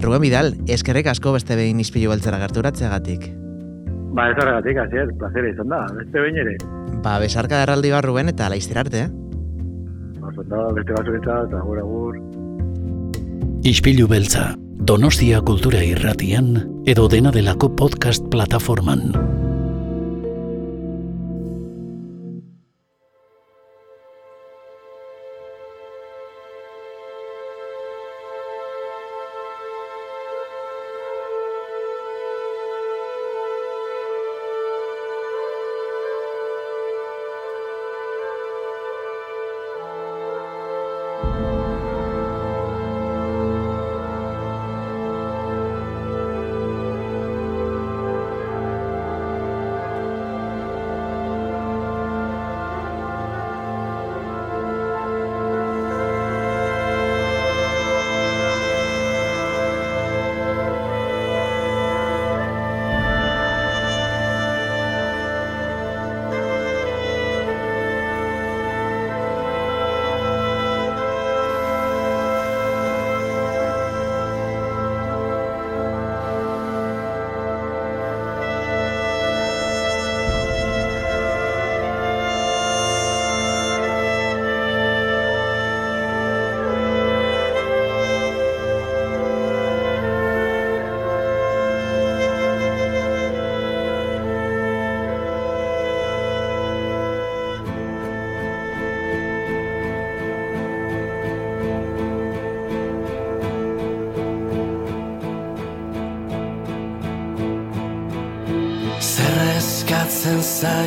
[0.00, 3.28] Ruben Vidal, eskerrek asko beste behin ispilu beltzera gerturatzeagatik.
[4.14, 6.54] Ba, ez horregatik, hasi ez, plazera izan da, beste behin ere.
[7.04, 9.10] Ba, besarka darraldi bat Ruben eta laizter arte, eh?
[10.22, 12.22] Ba, da, beste basuritza, eta agur, agur.
[13.66, 14.52] Ispilu beltza,
[14.88, 16.54] Donostia Kultura Irratian
[16.88, 19.10] edo dena delako podcast plataforman.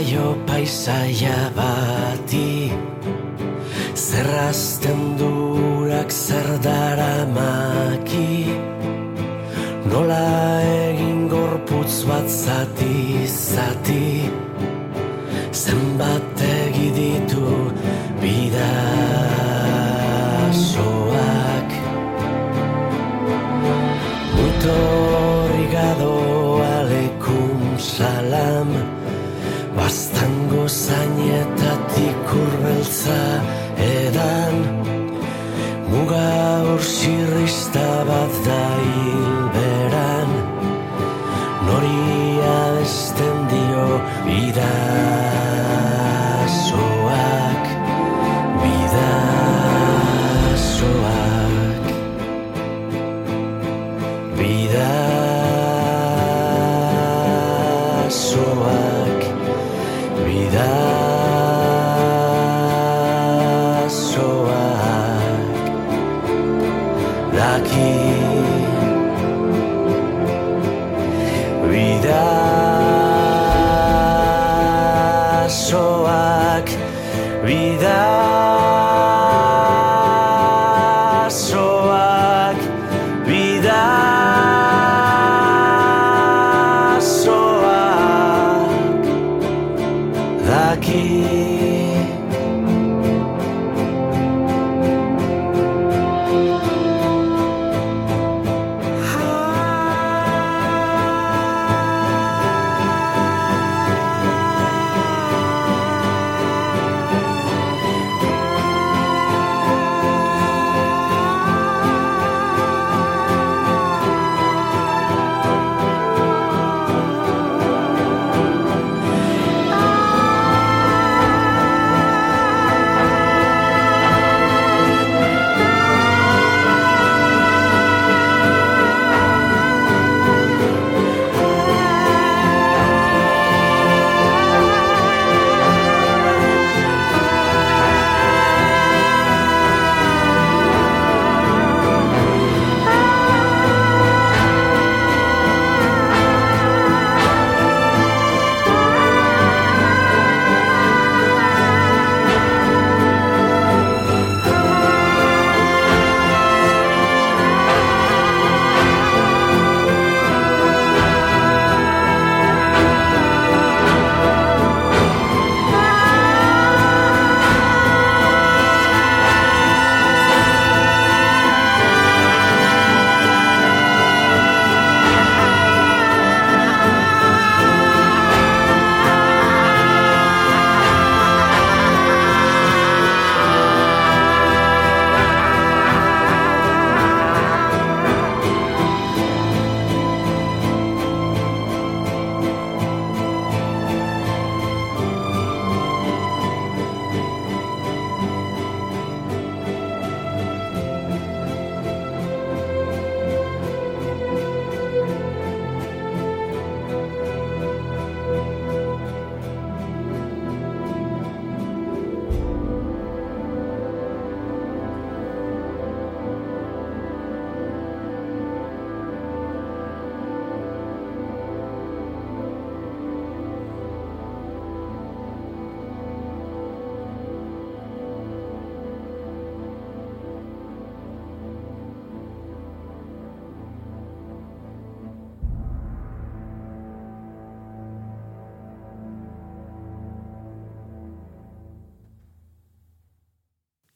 [0.01, 2.00] Zaio paisaia bati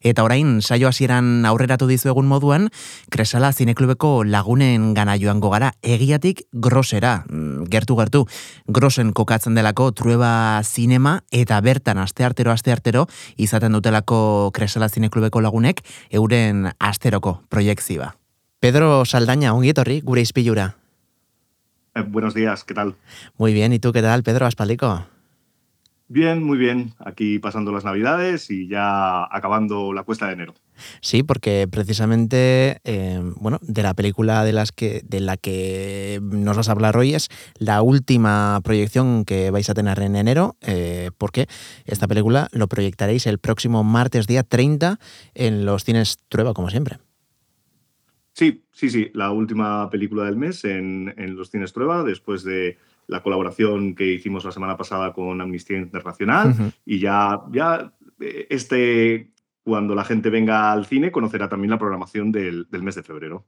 [0.05, 2.67] Eta orain, saio hasieran aurreratu dizu egun moduan,
[3.09, 8.21] Kresala Zineklubeko lagunen gana joango gara, egiatik grosera, mm, gertu gertu,
[8.67, 16.69] grosen kokatzen delako trueba zinema, eta bertan asteartero asteartero izaten dutelako Kresala Zineklubeko lagunek, euren
[16.77, 18.13] asteroko proiektzioa.
[18.59, 20.75] Pedro Saldaña, ongi etorri, gure izpilura.
[21.95, 22.93] Eh, buenos días, ¿qué tal?
[23.39, 25.14] Muy bien, ¿y tú qué tal, Pedro Aspaldico?
[26.07, 26.93] Bien, muy bien.
[26.99, 30.53] Aquí pasando las Navidades y ya acabando la cuesta de enero.
[31.01, 36.57] Sí, porque precisamente, eh, bueno, de la película de, las que, de la que nos
[36.57, 41.09] vas a hablar hoy es la última proyección que vais a tener en enero, eh,
[41.17, 41.47] porque
[41.85, 44.99] esta película lo proyectaréis el próximo martes día 30
[45.33, 46.99] en los cines Trueba, como siempre.
[48.33, 52.77] Sí, sí, sí, la última película del mes en, en los cines Trueba, después de
[53.07, 56.73] la colaboración que hicimos la semana pasada con Amnistía Internacional uh -huh.
[56.85, 57.93] y ya, ya
[58.49, 59.31] este,
[59.63, 63.45] cuando la gente venga al cine conocerá también la programación del, del mes de febrero.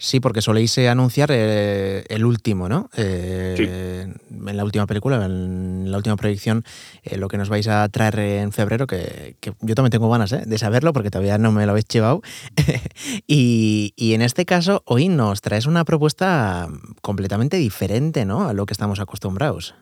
[0.00, 2.88] Sí, porque soléis eh, anunciar eh, el último, ¿no?
[2.96, 3.64] Eh, sí.
[3.64, 6.62] En la última película, en la última proyección,
[7.02, 10.32] eh, lo que nos vais a traer en febrero, que, que yo también tengo ganas
[10.32, 10.44] ¿eh?
[10.46, 12.22] de saberlo porque todavía no me lo habéis llevado.
[13.26, 16.68] y, y, en este caso, hoy nos traes una propuesta
[17.02, 18.48] completamente diferente, ¿no?
[18.48, 19.74] A lo que estamos acostumbrados.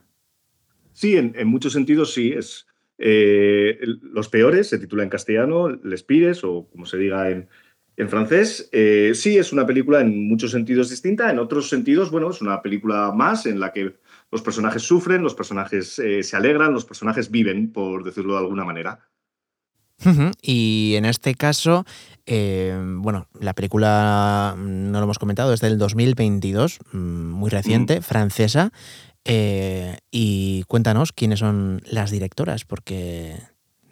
[0.95, 2.33] Sí, en, en muchos sentidos sí.
[2.33, 7.49] Es Los Peores, se titula en castellano, Les Pires, o como se diga en,
[7.97, 12.31] en francés, eh, sí es una película en muchos sentidos distinta, en otros sentidos, bueno,
[12.31, 13.97] es una película más en la que
[14.31, 18.65] los personajes sufren, los personajes eh, se alegran, los personajes viven, por decirlo de alguna
[18.65, 19.01] manera.
[20.05, 20.33] Uh -huh.
[20.43, 21.87] Y en este caso,
[22.27, 28.03] eh, bueno, la película, no lo hemos comentado, es del 2022, mm, muy reciente, mm.
[28.03, 28.73] francesa.
[30.13, 33.37] Y cuéntanos quiénes son las directoras, porque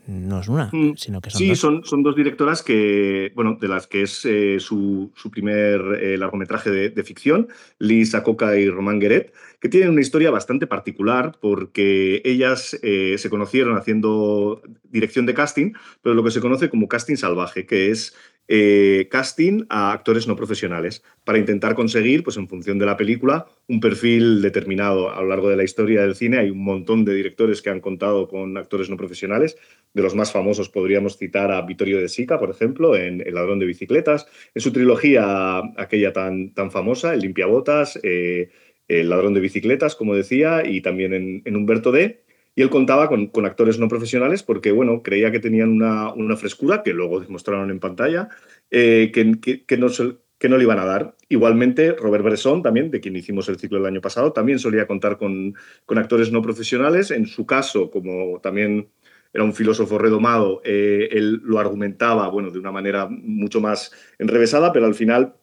[0.07, 1.59] no es una, mm, sino que son sí, dos.
[1.59, 6.19] son, son dos directoras que, bueno, de las que es eh, su, su, primer eh,
[6.19, 9.33] largometraje de, de, ficción, Liz Acoca y Román Gueret,
[9.65, 15.73] que tienen una historia bastante particular porque ellas eh, se conocieron haciendo dirección de casting,
[16.03, 18.15] pero lo que se conoce como casting salvaje, que es
[18.47, 23.47] eh, casting a actores no profesionales para intentar conseguir, pues en función de la película,
[23.67, 25.11] un perfil determinado.
[25.11, 27.81] A lo largo de la historia del cine hay un montón de directores que han
[27.81, 29.57] contado con actores no profesionales.
[29.95, 33.61] De los más famosos podríamos citar a Vittorio De Sica, por ejemplo, en El ladrón
[33.61, 34.27] de bicicletas.
[34.55, 38.51] En su trilogía, aquella tan, tan famosa, El limpiabotas, eh,
[38.89, 42.25] El ladrón de bicicletas, como decía, y también en, en Humberto D.
[42.57, 46.93] Y él contaba con, actores no profesionales porque, bueno, creía que tenían una, frescura, que
[46.93, 48.29] luego demostraron en pantalla,
[48.71, 51.17] eh, que, no, le iban a dar.
[51.29, 55.19] Igualmente, Robert Bresson, también, de quien hicimos el ciclo el año pasado, también solía contar
[55.19, 57.11] con, con actores no profesionales.
[57.11, 58.89] En su caso, como también
[59.33, 64.73] era un filósofo redomado, eh, él lo argumentaba, bueno, de una manera mucho más enrevesada,
[64.73, 65.35] pero al final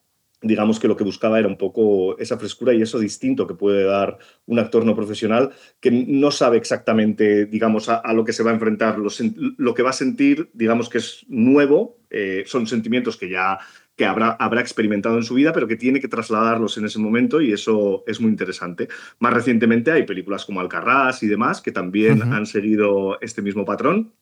[0.41, 3.83] digamos que lo que buscaba era un poco esa frescura y eso distinto que puede
[3.83, 8.43] dar un actor no profesional que no sabe exactamente, digamos, a, a lo que se
[8.43, 9.09] va a enfrentar, lo,
[9.57, 13.59] lo, que va a sentir, digamos que es nuevo, eh, son sentimientos que ya
[13.95, 17.39] que habrá, habrá experimentado en su vida, pero que tiene que trasladarlos en ese momento
[17.39, 18.87] y eso es muy interesante.
[19.19, 22.35] Más recientemente hay películas como Alcarrás y demás que también uh -huh.
[22.35, 24.13] han seguido este mismo patrón.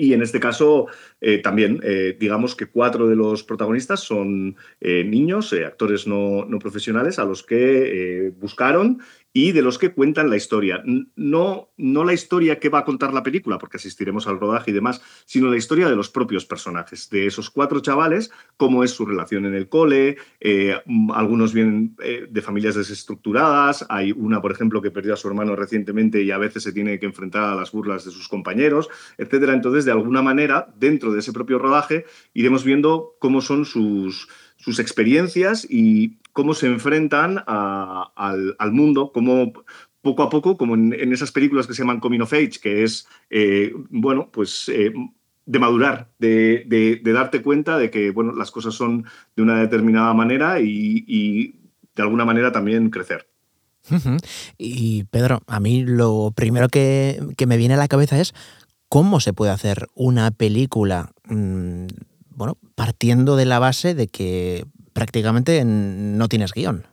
[0.00, 0.86] Y en este caso,
[1.20, 6.60] eh, también, eh, digamos que cuatro de los protagonistas son eh, niños, actores no, no,
[6.60, 9.00] profesionales, a los que buscaron
[9.32, 10.82] y de los que cuentan la historia.
[11.16, 14.74] No, no la historia que va a contar la película, porque asistiremos al rodaje y
[14.74, 19.04] demás, sino la historia de los propios personajes, de esos cuatro chavales, cómo es su
[19.06, 20.76] relación en el cole, eh,
[21.14, 25.54] algunos vienen eh, de familias desestructuradas, hay una, por ejemplo, que perdió a su hermano
[25.56, 28.88] recientemente y a veces se tiene que enfrentar a las burlas de sus compañeros,
[29.18, 29.50] etc.
[29.52, 34.28] Entonces, de alguna manera, dentro de ese propio rodaje, iremos viendo cómo son sus
[34.58, 39.52] sus experiencias y cómo se enfrentan al, mundo, cómo
[40.02, 43.08] poco a poco, como en, esas películas que se llaman Coming of Age, que es,
[43.30, 44.92] eh, bueno, pues eh,
[45.46, 50.12] de madurar, de, de, darte cuenta de que, bueno, las cosas son de una determinada
[50.14, 51.54] manera y,
[51.96, 53.28] de alguna manera también crecer.
[54.58, 58.34] Y Pedro, a mí lo primero que, que, me viene a la cabeza es
[58.88, 61.86] cómo se puede hacer una película mmm,
[62.38, 66.86] bueno, partiendo de la base de que prácticamente no tienes guion.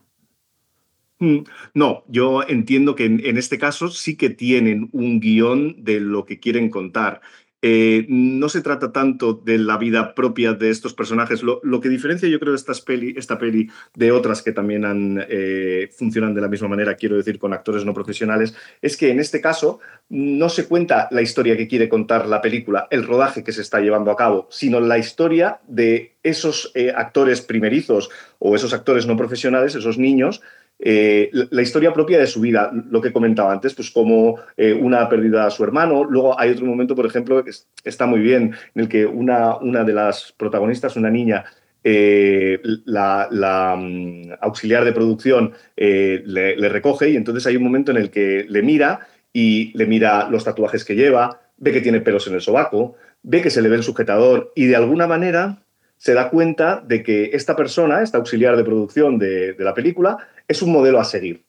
[1.20, 1.38] Mm,
[1.72, 6.26] no, yo entiendo que en, en, este caso sí que tienen un guion de lo
[6.26, 7.20] que quieren contar.
[7.62, 11.42] Eh, no se trata tanto de la vida propia de estos personajes.
[11.42, 15.88] Lo, que diferencia, yo creo, estas peli, esta peli de otras que también han, eh,
[15.96, 19.40] funcionan de la misma manera, quiero decir, con actores no profesionales, es que en este
[19.40, 23.62] caso no se cuenta la historia que quiere contar la película, el rodaje que se
[23.62, 29.06] está llevando a cabo, sino la historia de esos eh, actores primerizos o esos actores
[29.06, 30.42] no profesionales, esos niños,
[30.78, 35.02] eh, la historia propia de su vida, lo que comentaba antes, pues como eh, una
[35.02, 36.04] ha perdido a su hermano.
[36.04, 37.50] Luego hay otro momento, por ejemplo, que
[37.84, 41.44] está muy bien, en el que una, una de las protagonistas, una niña,
[41.82, 48.10] eh, la, mm, auxiliar de producción le, recoge y entonces hay un momento en el
[48.10, 52.34] que le mira y le mira los tatuajes que lleva, ve que tiene pelos en
[52.34, 55.62] el sobaco, ve que se le ve el sujetador y de alguna manera
[55.98, 60.62] se da cuenta de que esta persona, esta auxiliar de producción de, la película, es
[60.62, 61.46] un modelo a seguir.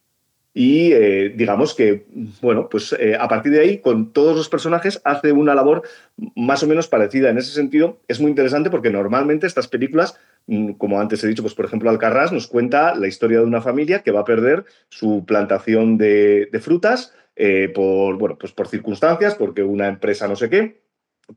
[0.60, 2.08] Y eh, digamos que,
[2.42, 5.84] bueno, pues eh, a partir de ahí, con todos los personajes, hace una labor
[6.36, 7.30] más o menos parecida.
[7.30, 11.44] En ese sentido, es muy interesante porque normalmente estas películas, mm, como antes he dicho,
[11.44, 14.66] pues por ejemplo, Alcarrás nos cuenta la historia de una familia que va a perder
[14.90, 20.50] su plantación de, frutas eh, por, bueno, pues por circunstancias, porque una empresa no sé
[20.50, 20.82] qué,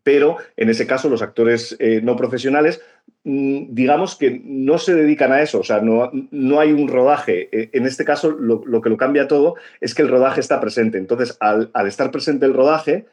[0.02, 2.80] pero en ese caso los actores no profesionales
[3.22, 7.48] Mm, digamos que no se dedican a eso, o sea, no, no hay un rodaje.
[7.52, 10.96] E, en este caso, lo, que lo cambia todo es que el rodaje está presente.
[10.98, 13.06] Entonces, al, estar presente el rodaje,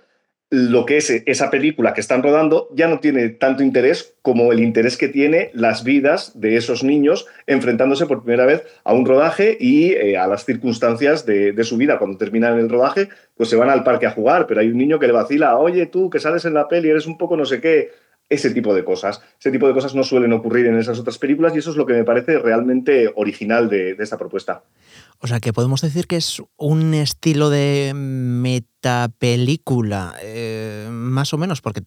[0.50, 4.62] lo que es esa película que están rodando ya no tiene tanto interés como el
[4.62, 9.58] interés que tiene las vidas de esos niños enfrentándose por primera vez a un rodaje
[9.60, 11.98] y eh, a las circunstancias de, de, su vida.
[11.98, 15.00] Cuando terminan el rodaje, pues se van al parque a jugar, pero hay un niño
[15.00, 17.60] que le vacila, oye tú, que sales en la peli, eres un poco no sé
[17.60, 17.92] qué,
[18.30, 19.22] ese tipo de cosas.
[19.40, 21.86] Ese tipo de cosas no suelen ocurrir en esas otras películas y eso es lo
[21.86, 24.64] que me parece realmente original de, esta propuesta.
[25.20, 31.62] O sea, que podemos decir que es un estilo de metapelícula, eh, más o menos,
[31.62, 31.84] porque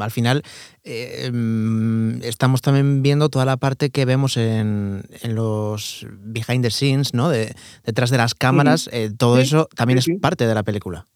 [0.00, 0.42] al final
[0.82, 1.30] eh,
[2.22, 7.28] estamos también viendo toda la parte que vemos en, los behind the scenes, ¿no?
[7.28, 11.06] De, detrás de las cámaras, eh, todo eso también es parte de la película.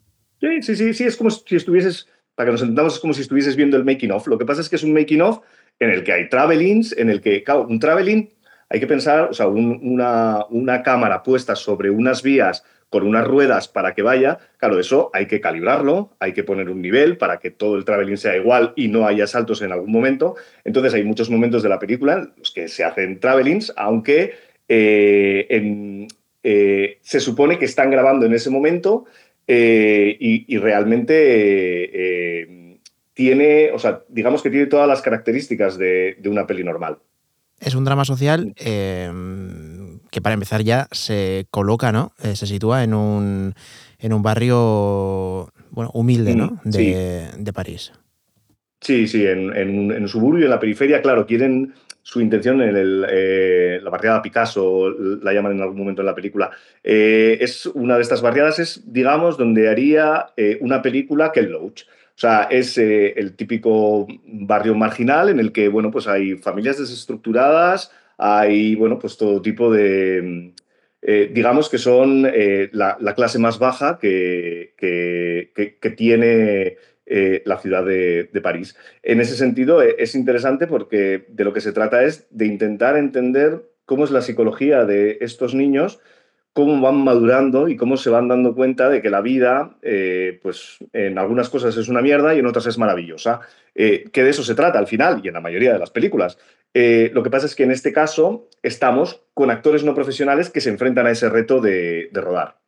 [0.40, 3.22] Sí, sí, sí, sí, es como si estuvieses para que nos entendamos, es como si
[3.22, 4.28] estuvieses viendo el making of.
[4.28, 5.40] Lo que pasa es que es un making of
[5.80, 8.30] en el que hay travelings, en el que, claro, un traveling,
[8.68, 13.94] hay que pensar, o sea, una, cámara puesta sobre unas vías con unas ruedas para
[13.94, 17.76] que vaya, claro, eso hay que calibrarlo, hay que poner un nivel para que todo
[17.76, 20.36] el traveling sea igual y no haya saltos en algún momento.
[20.64, 24.34] Entonces hay muchos momentos de la película en los que se hacen travelings, aunque
[24.68, 26.06] eh,
[26.42, 29.06] eh, se supone que están grabando en ese momento
[29.48, 32.78] eh, y, realmente eh,
[33.14, 36.98] tiene, o sea, digamos que tiene todas las características de, una peli normal.
[37.60, 42.12] Es un drama social em, que para empezar ya se coloca, ¿no?
[42.22, 43.54] Eh, se sitúa en un,
[43.98, 46.60] en un barrio bueno, humilde, ¿no?
[46.64, 47.92] Mm, de, de París.
[48.80, 51.72] Sí, sí, en, en, un suburbio, en la periferia, claro, quieren
[52.06, 56.52] su intención en el, la barriada Picasso, la llaman en algún momento en la película,
[56.84, 61.50] eh, es una de estas barriadas, es, digamos, donde haría eh, una película que el
[61.50, 61.82] Loach.
[61.82, 66.78] O sea, es eh, el típico barrio marginal en el que, bueno, pues hay familias
[66.78, 70.52] desestructuradas, hay, bueno, pues todo tipo de,
[71.02, 76.76] digamos que son la, clase más baja que, que tiene
[77.08, 78.76] eh, la ciudad de, París.
[79.04, 82.96] En ese sentido, eh, es interesante porque de lo que se trata es de intentar
[82.96, 86.00] entender cómo es la psicología de estos niños,
[86.52, 90.78] cómo van madurando y cómo se van dando cuenta de que la vida, eh, pues
[90.92, 93.40] en algunas cosas es una mierda y en otras es maravillosa.
[93.74, 96.38] que de eso se trata al final y en la mayoría de las películas.
[96.74, 100.70] lo que pasa es que en este caso estamos con actores no profesionales que se
[100.70, 102.65] enfrentan a ese reto de rodar.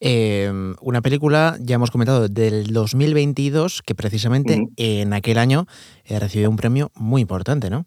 [0.00, 5.66] Em, una película, ya hemos comentado, del 2022, que precisamente en aquel año
[6.04, 7.86] eh, recibió un premio muy importante, ¿no?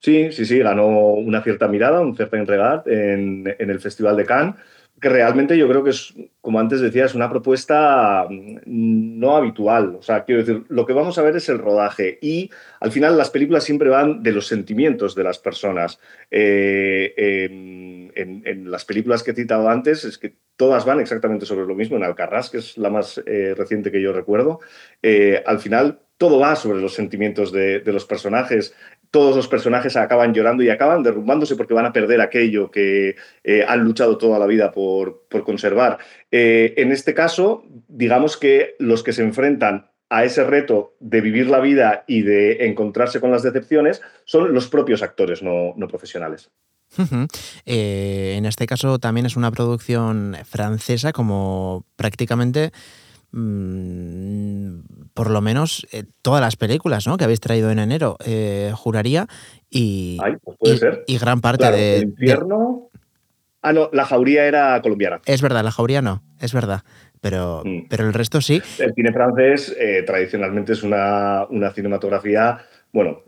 [0.00, 4.26] Sí, sí, sí, ganó una cierta mirada, un certain regard en, en el Festival de
[4.26, 4.54] Cannes
[5.00, 9.96] que realmente yo creo que es, como antes decía, es una propuesta mm, no habitual.
[9.96, 13.16] O sea, quiero decir, lo que vamos a ver es el rodaje y al final
[13.16, 16.00] las películas siempre van de los sentimientos de las personas.
[16.30, 17.14] Eh,
[18.14, 21.96] en, las películas que he citado antes es que todas van exactamente sobre lo mismo.
[21.96, 24.60] En Alcarrás, que es la más eh, reciente que yo recuerdo,
[25.02, 28.74] eh, al final todo va sobre los sentimientos de, de, los personajes
[29.10, 33.64] todos los personajes acaban llorando y acaban derrumbándose porque van a perder aquello que eh,
[33.66, 35.98] han luchado toda la vida por, conservar.
[36.30, 41.48] Eh, en este caso, digamos que los que se enfrentan a ese reto de vivir
[41.48, 46.50] la vida y de encontrarse con las decepciones son los propios actores no, profesionales.
[47.66, 52.72] Eh, en este caso también es una producción francesa como prácticamente
[53.32, 54.78] mm,
[55.14, 57.16] por lo menos eh, todas las películas ¿no?
[57.16, 59.26] que habéis traído en enero, eh, juraría,
[59.70, 61.04] y, Ay, pues puede y, ser.
[61.06, 62.90] y gran parte Claro, de, el de- infierno.
[63.60, 65.20] Ah, no, la jauría era colombiana.
[65.26, 66.82] Es verdad, la jauría no, es verdad.
[67.20, 67.88] Pero, Mm.
[67.90, 68.62] pero el resto sí.
[68.78, 72.58] El cine francés eh, tradicionalmente es una, una cinematografía,
[72.92, 73.22] bueno,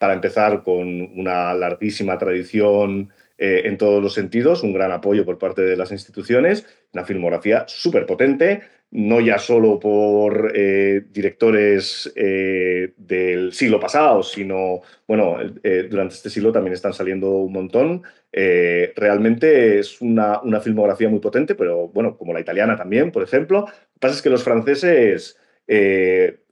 [0.00, 0.86] para empezar con
[1.18, 5.92] una larguísima tradición eh, en todos los sentidos, un gran apoyo por parte de las
[5.92, 6.66] instituciones,
[6.96, 14.80] una filmografía súper potente, no ya solo por eh, directores eh, del siglo pasado, sino,
[15.06, 18.02] bueno, eh, durante este siglo también están saliendo un montón.
[18.32, 23.60] Realmente es una, una filmografía muy potente, pero bueno, como la italiana también, por ejemplo.
[23.60, 25.38] Lo que pasa es que los franceses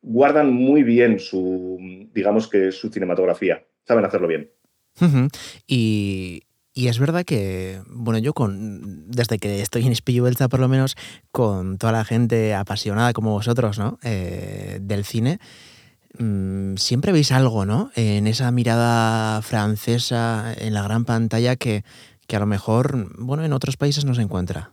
[0.01, 1.79] guardan muy bien su,
[2.13, 4.51] digamos que su cinematografía, saben hacerlo bien.
[5.67, 6.44] Y,
[6.75, 10.69] y es verdad que, bueno, yo con desde que estoy en Espillo Belza, por lo
[10.69, 10.97] menos,
[11.31, 13.99] con toda la gente apasionada como vosotros, ¿no?
[14.03, 15.39] Eh, del cine,
[16.19, 17.93] mm, siempre veis algo, ¿no?
[17.95, 21.85] En esa mirada francesa en la gran pantalla que,
[22.27, 24.73] que a lo mejor, bueno, en otros países no se encuentra.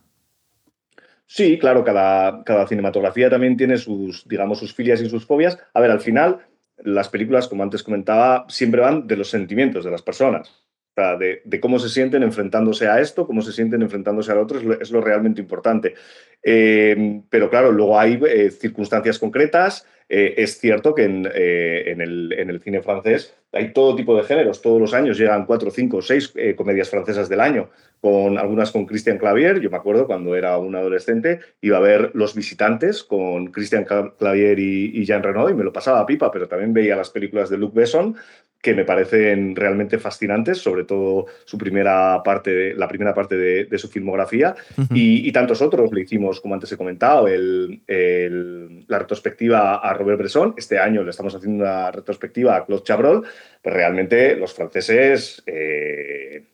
[1.26, 5.56] Sí, claro, cada, cada cinematografía también tiene sus, digamos, sus filias y sus fobias.
[5.72, 6.40] A ver, al final,
[6.78, 10.62] las películas, como antes comentaba, siempre van de los sentimientos de las personas.
[10.94, 14.78] De, cómo se sienten enfrentándose a esto, cómo se sienten enfrentándose al otro, es lo,
[14.78, 15.94] es lo realmente importante.
[16.42, 19.86] Eh, pero claro, luego hay eh, circunstancias concretas.
[20.10, 24.60] Eh, es cierto que en, el, en, el, cine francés hay todo tipo de géneros.
[24.60, 27.70] Todos los años llegan cuatro, cinco, seis comedias francesas del año,
[28.02, 29.60] con algunas con Christian Clavier.
[29.60, 33.86] Yo me acuerdo cuando era un adolescente, iba a ver Los Visitantes con Christian
[34.18, 37.08] Clavier y, y Jean Reno y me lo pasaba a pipa, pero también veía las
[37.08, 38.16] películas de Luc Besson
[38.62, 43.78] que me parecen realmente fascinantes, sobre todo su primera parte, la primera parte de, de
[43.78, 44.96] su filmografía, uh -huh.
[44.96, 45.92] y, y, tantos otros.
[45.92, 50.54] Le hicimos, como antes he comentado, el, el, la retrospectiva a Robert Bresson.
[50.56, 53.24] Este año le estamos haciendo una retrospectiva a Claude Chabrol.
[53.62, 56.44] Pero realmente los franceses eh,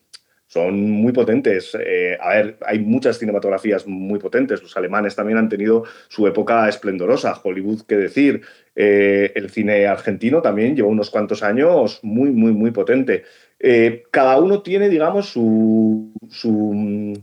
[0.48, 1.76] son muy potentes.
[1.78, 4.62] Eh, a ver, hay muchas cinematografías muy potentes.
[4.62, 7.38] Los alemanes también han tenido su época esplendorosa.
[7.42, 8.40] Hollywood, qué decir.
[8.74, 13.24] Eh, el cine argentino también lleva unos cuantos años muy, muy, muy potente.
[13.60, 17.22] Eh, cada uno tiene, digamos, su, su,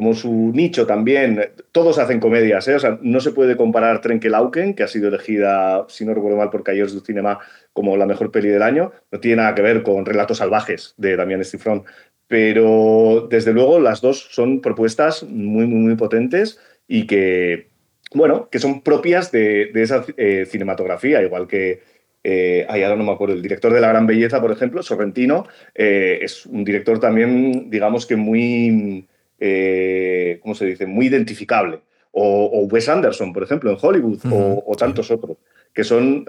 [0.00, 1.50] como su nicho también.
[1.72, 2.74] Todos hacen comedias, ¿eh?
[2.74, 6.48] o sea, no se puede comparar Trenkelauken, que ha sido elegida, si no recuerdo mal,
[6.48, 7.38] por Cahiers du Cinema
[7.74, 8.92] como la mejor peli del año.
[9.12, 11.84] No tiene nada que ver con Relatos Salvajes de Damián Estifrón.
[12.28, 17.68] Pero, desde luego, las dos son propuestas muy, muy, muy potentes y que,
[18.14, 21.82] bueno, que son propias de, de esa eh, cinematografía, igual que,
[22.24, 25.46] eh, ay, ahora no me acuerdo, el director de La Gran Belleza, por ejemplo, Sorrentino,
[25.74, 29.06] eh, es un director también, digamos que muy,
[29.40, 31.80] eh, ¿cómo se dice?, muy identificable.
[32.12, 35.38] O, o, Wes Anderson, por ejemplo, en Hollywood, uh -huh, o, o, tantos otros,
[35.72, 36.24] que son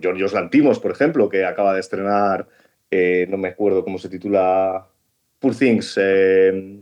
[0.00, 2.46] Georgios Lantimos, por ejemplo, que acaba de estrenar,
[2.90, 4.86] eh, no me acuerdo cómo se titula,
[5.38, 6.78] Poor Things, eh,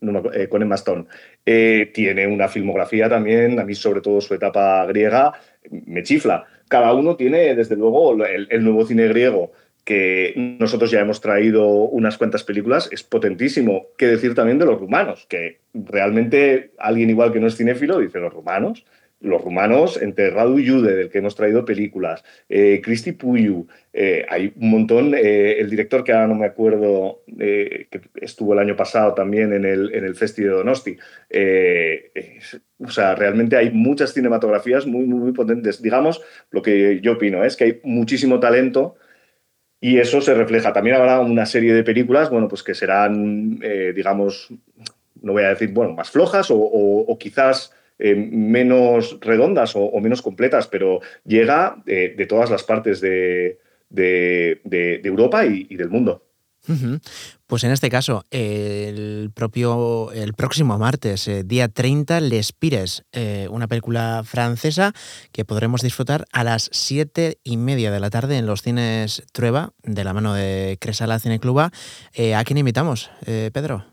[0.00, 1.06] no me, con Emma Stone.
[1.44, 5.32] Eh, tiene una filmografía también, a mí sobre todo su etapa griega,
[5.70, 6.44] me chifla.
[6.68, 9.50] Cada uno tiene, desde luego, el, el nuevo cine griego,
[9.84, 13.86] que nosotros ya hemos traído unas cuantas películas, es potentísimo.
[13.96, 15.26] ¿Qué decir también de los rumanos?
[15.28, 18.84] Que realmente alguien igual que no es cinéfilo dice, los rumanos,
[19.20, 24.52] los rumanos, entre Radu Jude, del que hemos traído películas, eh, Cristi Puyu, eh, hay
[24.56, 28.76] un montón, eh, el director que ahora no me acuerdo, eh, que estuvo el año
[28.76, 30.96] pasado también en el, en el Festi de Donosti,
[31.28, 32.38] eh,
[32.78, 35.82] o sea, realmente hay muchas cinematografías muy, muy, muy potentes.
[35.82, 38.96] Digamos, lo que yo opino es que hay muchísimo talento,
[39.80, 40.72] y eso se refleja.
[40.72, 44.48] También habrá una serie de películas, bueno, pues que serán, eh, digamos,
[45.22, 50.66] no voy a decir, bueno, más flojas o, quizás eh, menos redondas o, menos completas,
[50.66, 53.58] pero llega de, de todas las partes de,
[53.88, 56.24] de, de Europa y, del mundo.
[57.46, 63.48] Pues en este caso, el propio, el próximo martes, eh, día 30, Les Pires, eh,
[63.50, 64.92] una película francesa
[65.32, 69.72] que podremos disfrutar a las siete y media de la tarde en los cines Trueba,
[69.82, 71.70] de la mano de Cresala Cinecluba.
[72.14, 73.84] Eh, ¿A quién invitamos, Pedro?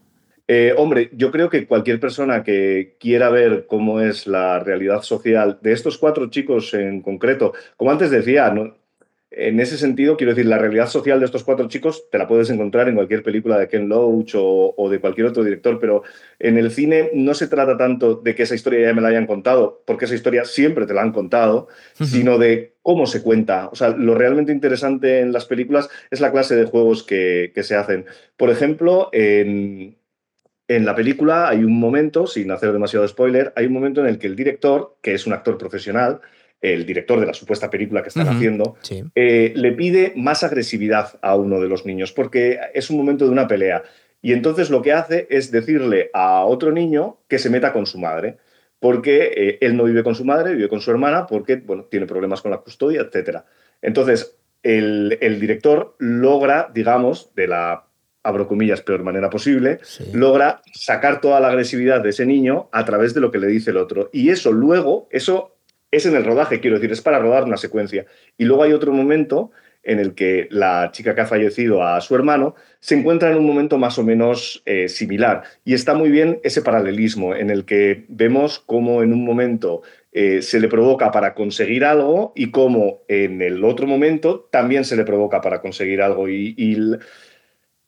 [0.77, 5.73] Hombre, yo creo que cualquier persona que quiera ver cómo es la realidad social de
[5.73, 8.77] estos cuatro chicos en concreto, como antes decía, ¿no?
[9.29, 12.49] En ese sentido, quiero decir, la realidad social de estos cuatro chicos te la puedes
[12.49, 16.03] encontrar en cualquier película de Ken Loach o, o, de cualquier otro director, pero
[16.39, 19.27] en el cine no se trata tanto de que esa historia ya me la hayan
[19.27, 21.67] contado, porque esa historia siempre te la han contado,
[21.99, 22.07] uh -huh.
[22.07, 23.67] sino de cómo se cuenta.
[23.67, 27.63] O sea, lo realmente interesante en las películas es la clase de juegos que, que
[27.63, 28.05] se hacen.
[28.37, 29.97] Por ejemplo, en,
[30.69, 34.19] en la película hay un momento, sin hacer demasiado spoiler, hay un momento en el
[34.19, 36.21] que el director, que es un actor profesional,
[36.61, 39.03] el director de la supuesta película que están haciendo, Sí.
[39.15, 43.31] eh, le pide más agresividad a uno de los niños, porque es un momento de
[43.31, 43.83] una pelea.
[44.21, 47.99] Y entonces lo que hace es decirle a otro niño que se meta con su
[47.99, 48.37] madre,
[48.79, 52.05] porque eh, él no vive con su madre, vive con su hermana, porque bueno, tiene
[52.07, 53.39] problemas con la custodia, etc.
[53.81, 57.85] Entonces, el, el director logra, digamos, de la,
[58.23, 60.05] abro comillas, peor manera posible, sí.
[60.13, 63.71] logra sacar toda la agresividad de ese niño a través de lo que le dice
[63.71, 64.09] el otro.
[64.11, 65.56] Y eso luego, eso
[65.91, 68.05] es en el rodaje, quiero decir, es para rodar una secuencia.
[68.37, 69.51] Y luego hay otro momento
[69.87, 73.45] en el que la chica que ha fallecido a su hermano se encuentra en un
[73.45, 75.43] momento más o menos eh, similar.
[75.63, 79.81] Y está muy bien ese paralelismo en el que vemos cómo en un momento
[80.11, 84.97] eh, se le provoca para conseguir algo y cómo en el otro momento también se
[84.97, 86.27] le provoca para conseguir algo.
[86.27, 86.75] Y,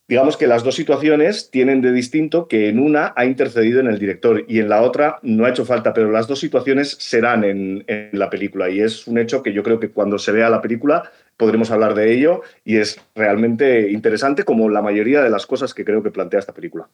[0.10, 4.00] digamos que las dos situaciones tienen de distinto que en una ha intercedido en el
[4.00, 7.84] director y en la otra no ha hecho falta, pero las dos situaciones serán en,
[7.86, 10.64] en la película y es un hecho que yo creo que cuando se vea la
[10.64, 15.76] película podremos hablar de ello y es realmente interesante como la mayoría de las cosas
[15.76, 16.90] que creo que plantea esta película.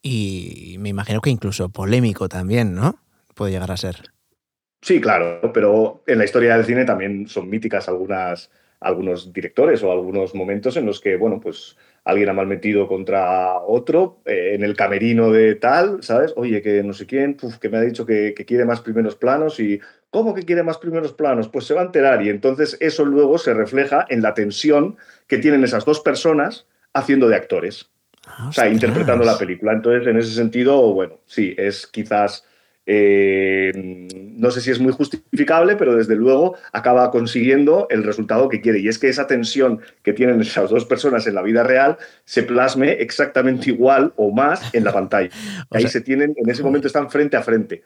[0.00, 3.00] Y me imagino que incluso polémico también, ¿no?
[3.34, 4.12] Puede llegar a ser.
[4.80, 8.50] Sí, claro, pero en la historia del cine también son míticas algunas,
[8.80, 14.20] algunos directores o algunos momentos en los que, bueno, pues alguien ha malmetido contra otro
[14.26, 16.32] eh, en el camerino de tal, ¿sabes?
[16.36, 19.16] Oye, que no sé quién, puf, que me ha dicho que, que quiere más primeros
[19.16, 19.80] planos y
[20.10, 21.48] ¿cómo que quiere más primeros planos?
[21.48, 24.96] Pues se va a enterar y entonces eso luego se refleja en la tensión
[25.26, 27.90] que tienen esas dos personas haciendo de actores.
[28.26, 29.72] Ah, O sea, interpretando la película.
[29.72, 32.46] Entonces, en ese sentido, bueno, sí, es quizás,
[32.86, 33.72] eh,
[34.36, 38.80] no sé si es muy justificable, pero desde luego acaba consiguiendo el resultado que quiere.
[38.80, 42.42] Y es que esa tensión que tienen esas dos personas en la vida real se
[42.42, 45.30] plasme exactamente igual o más en la pantalla.
[45.70, 47.82] Ahí sea- se tienen, en ese momento están frente a frente.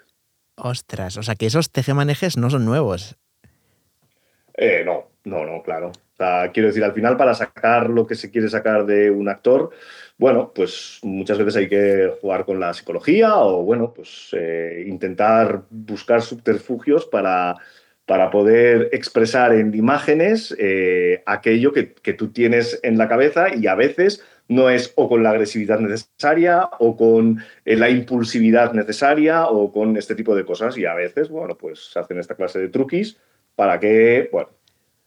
[0.56, 3.16] Ostras, o sea que esos tejemanejes no son nuevos.
[4.54, 5.88] Eh, no, no, no, claro.
[5.90, 9.28] O sea, quiero decir, al final, para sacar lo que se quiere sacar de un
[9.28, 9.70] actor,
[10.18, 15.62] bueno, pues muchas veces hay que jugar con la psicología o, bueno, pues eh, intentar
[15.70, 17.56] buscar subterfugios para,
[18.04, 23.68] para poder expresar en imágenes eh, aquello que, que tú tienes en la cabeza y
[23.68, 29.46] a veces no es o con la agresividad necesaria o con eh, la impulsividad necesaria
[29.46, 32.58] o con este tipo de cosas y a veces, bueno, pues se hacen esta clase
[32.58, 33.18] de truquis
[33.54, 34.48] para que, bueno,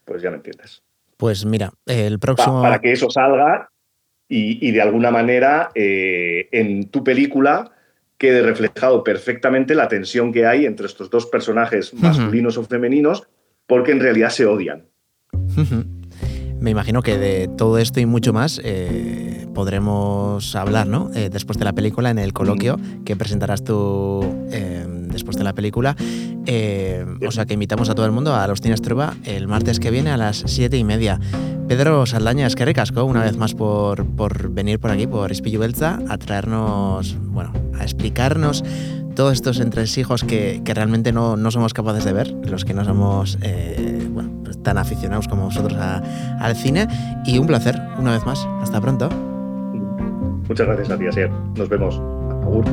[0.05, 0.83] pues ya me entiendes.
[1.17, 2.61] Pues mira, el Pa- próximo.
[2.61, 3.70] para que eso salga
[4.31, 7.71] y, y de alguna manera eh, en tu película
[8.17, 13.27] quede reflejado perfectamente la tensión que hay entre estos dos personajes masculinos o femeninos,
[13.67, 14.85] porque en realidad se odian.
[16.61, 21.09] Me imagino que de todo esto y mucho más eh, podremos hablar, ¿no?
[21.15, 25.53] Eh, después de la película, en el coloquio que presentarás tú eh, después de la
[25.53, 25.95] película.
[27.27, 29.89] O sea que invitamos a todo el mundo a los Cines Trueba el martes que
[29.89, 31.19] viene a las siete y media.
[31.71, 35.61] Pedro Saldaña, es que ricasco una vez más por, por venir por aquí, por Espillo
[35.61, 38.65] Belza, a traernos, bueno, a explicarnos
[39.15, 42.83] todos estos entresijos que, que realmente no, no somos capaces de ver, los que no
[42.83, 44.05] somos eh,
[44.43, 46.89] pues tan aficionados como vosotros al cine.
[47.25, 48.45] Y un placer, una vez más.
[48.61, 49.07] Hasta pronto.
[50.49, 51.05] Muchas gracias a ti.
[51.55, 51.95] Nos vemos.
[52.43, 52.65] Agur.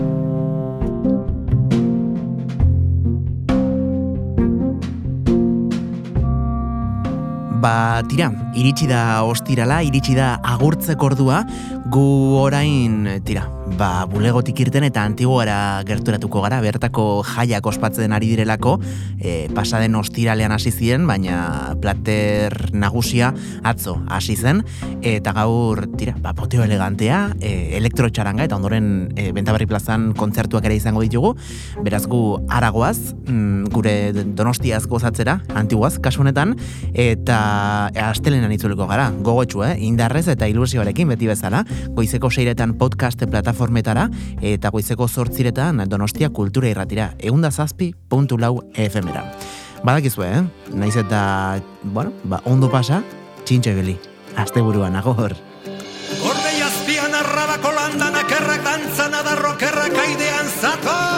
[7.58, 11.42] Ba, tira, iritsi da ostirala, iritsi da agurtzeko ordua,
[11.90, 12.04] gu
[12.38, 18.76] orain, tira, ba, bulegotik irten eta antiguara gerturatuko gara, bertako jaiak ospatzen ari direlako,
[19.20, 23.32] e, pasaden ostiralean hasi ziren, baina plater nagusia
[23.66, 24.62] atzo hasi zen,
[25.02, 30.78] eta gaur, tira, ba, poteo elegantea, e, elektrotxaranga, eta ondoren e, Bentaberri plazan kontzertuak ere
[30.78, 31.34] izango ditugu,
[31.84, 33.94] beraz gu aragoaz, mm, gure
[34.38, 36.56] donostiaz gozatzera, antiguaz, kasu honetan,
[36.94, 37.38] eta
[38.08, 39.74] astelenan itzuliko gara, gogotxu, eh?
[39.88, 41.64] indarrez eta ilusioarekin beti bezala,
[41.96, 43.22] goizeko seiretan podcast
[43.58, 44.08] plataformetara,
[44.40, 49.24] eta goizeko zortziretan donostia kultura irratira, eunda zazpi puntu lau FM-era.
[49.82, 50.42] Badakizue, eh?
[50.74, 53.02] Naiz eta, bueno, ba, ondo pasa,
[53.44, 53.98] txintxo ibili.
[54.36, 55.34] Aste buruan, agor.
[56.22, 61.17] Gorde jazpian arrabako landan akerrak dantzan adarro kerrak aidean zatoz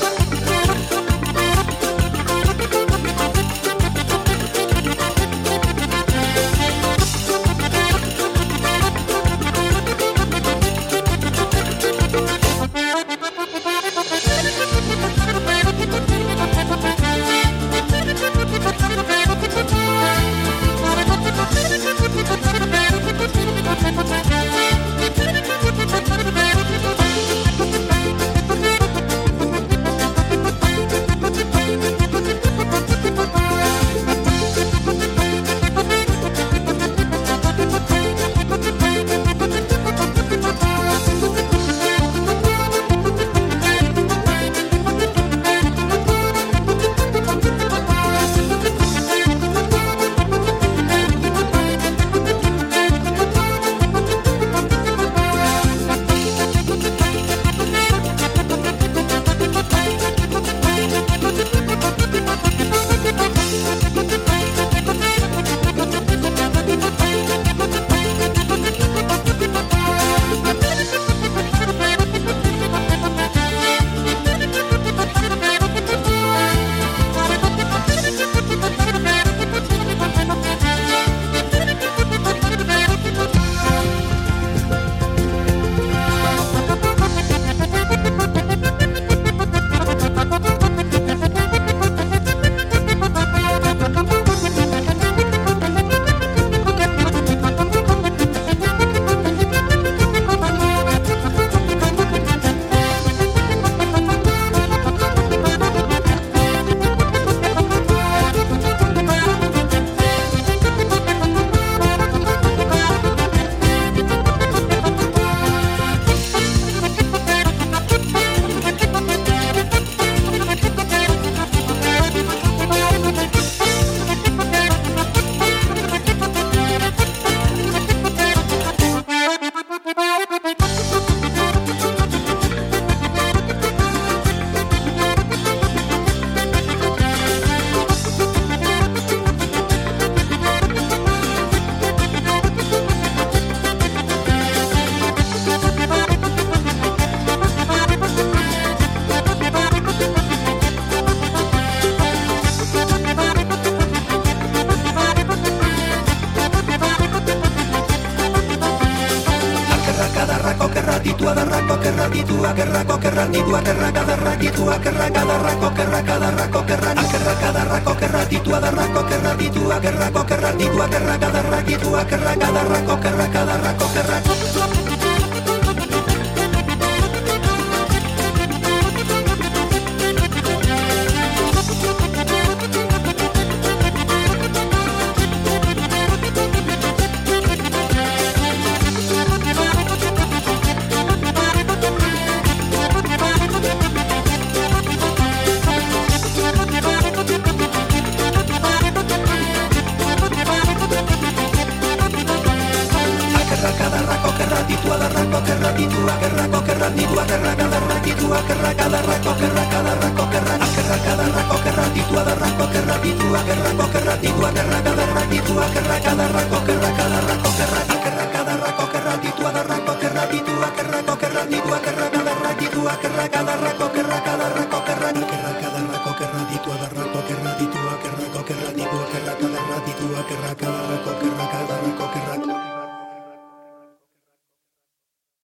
[170.69, 170.85] kerrako
[171.33, 173.85] kerratitua kerraka darrakitua kerraka darrako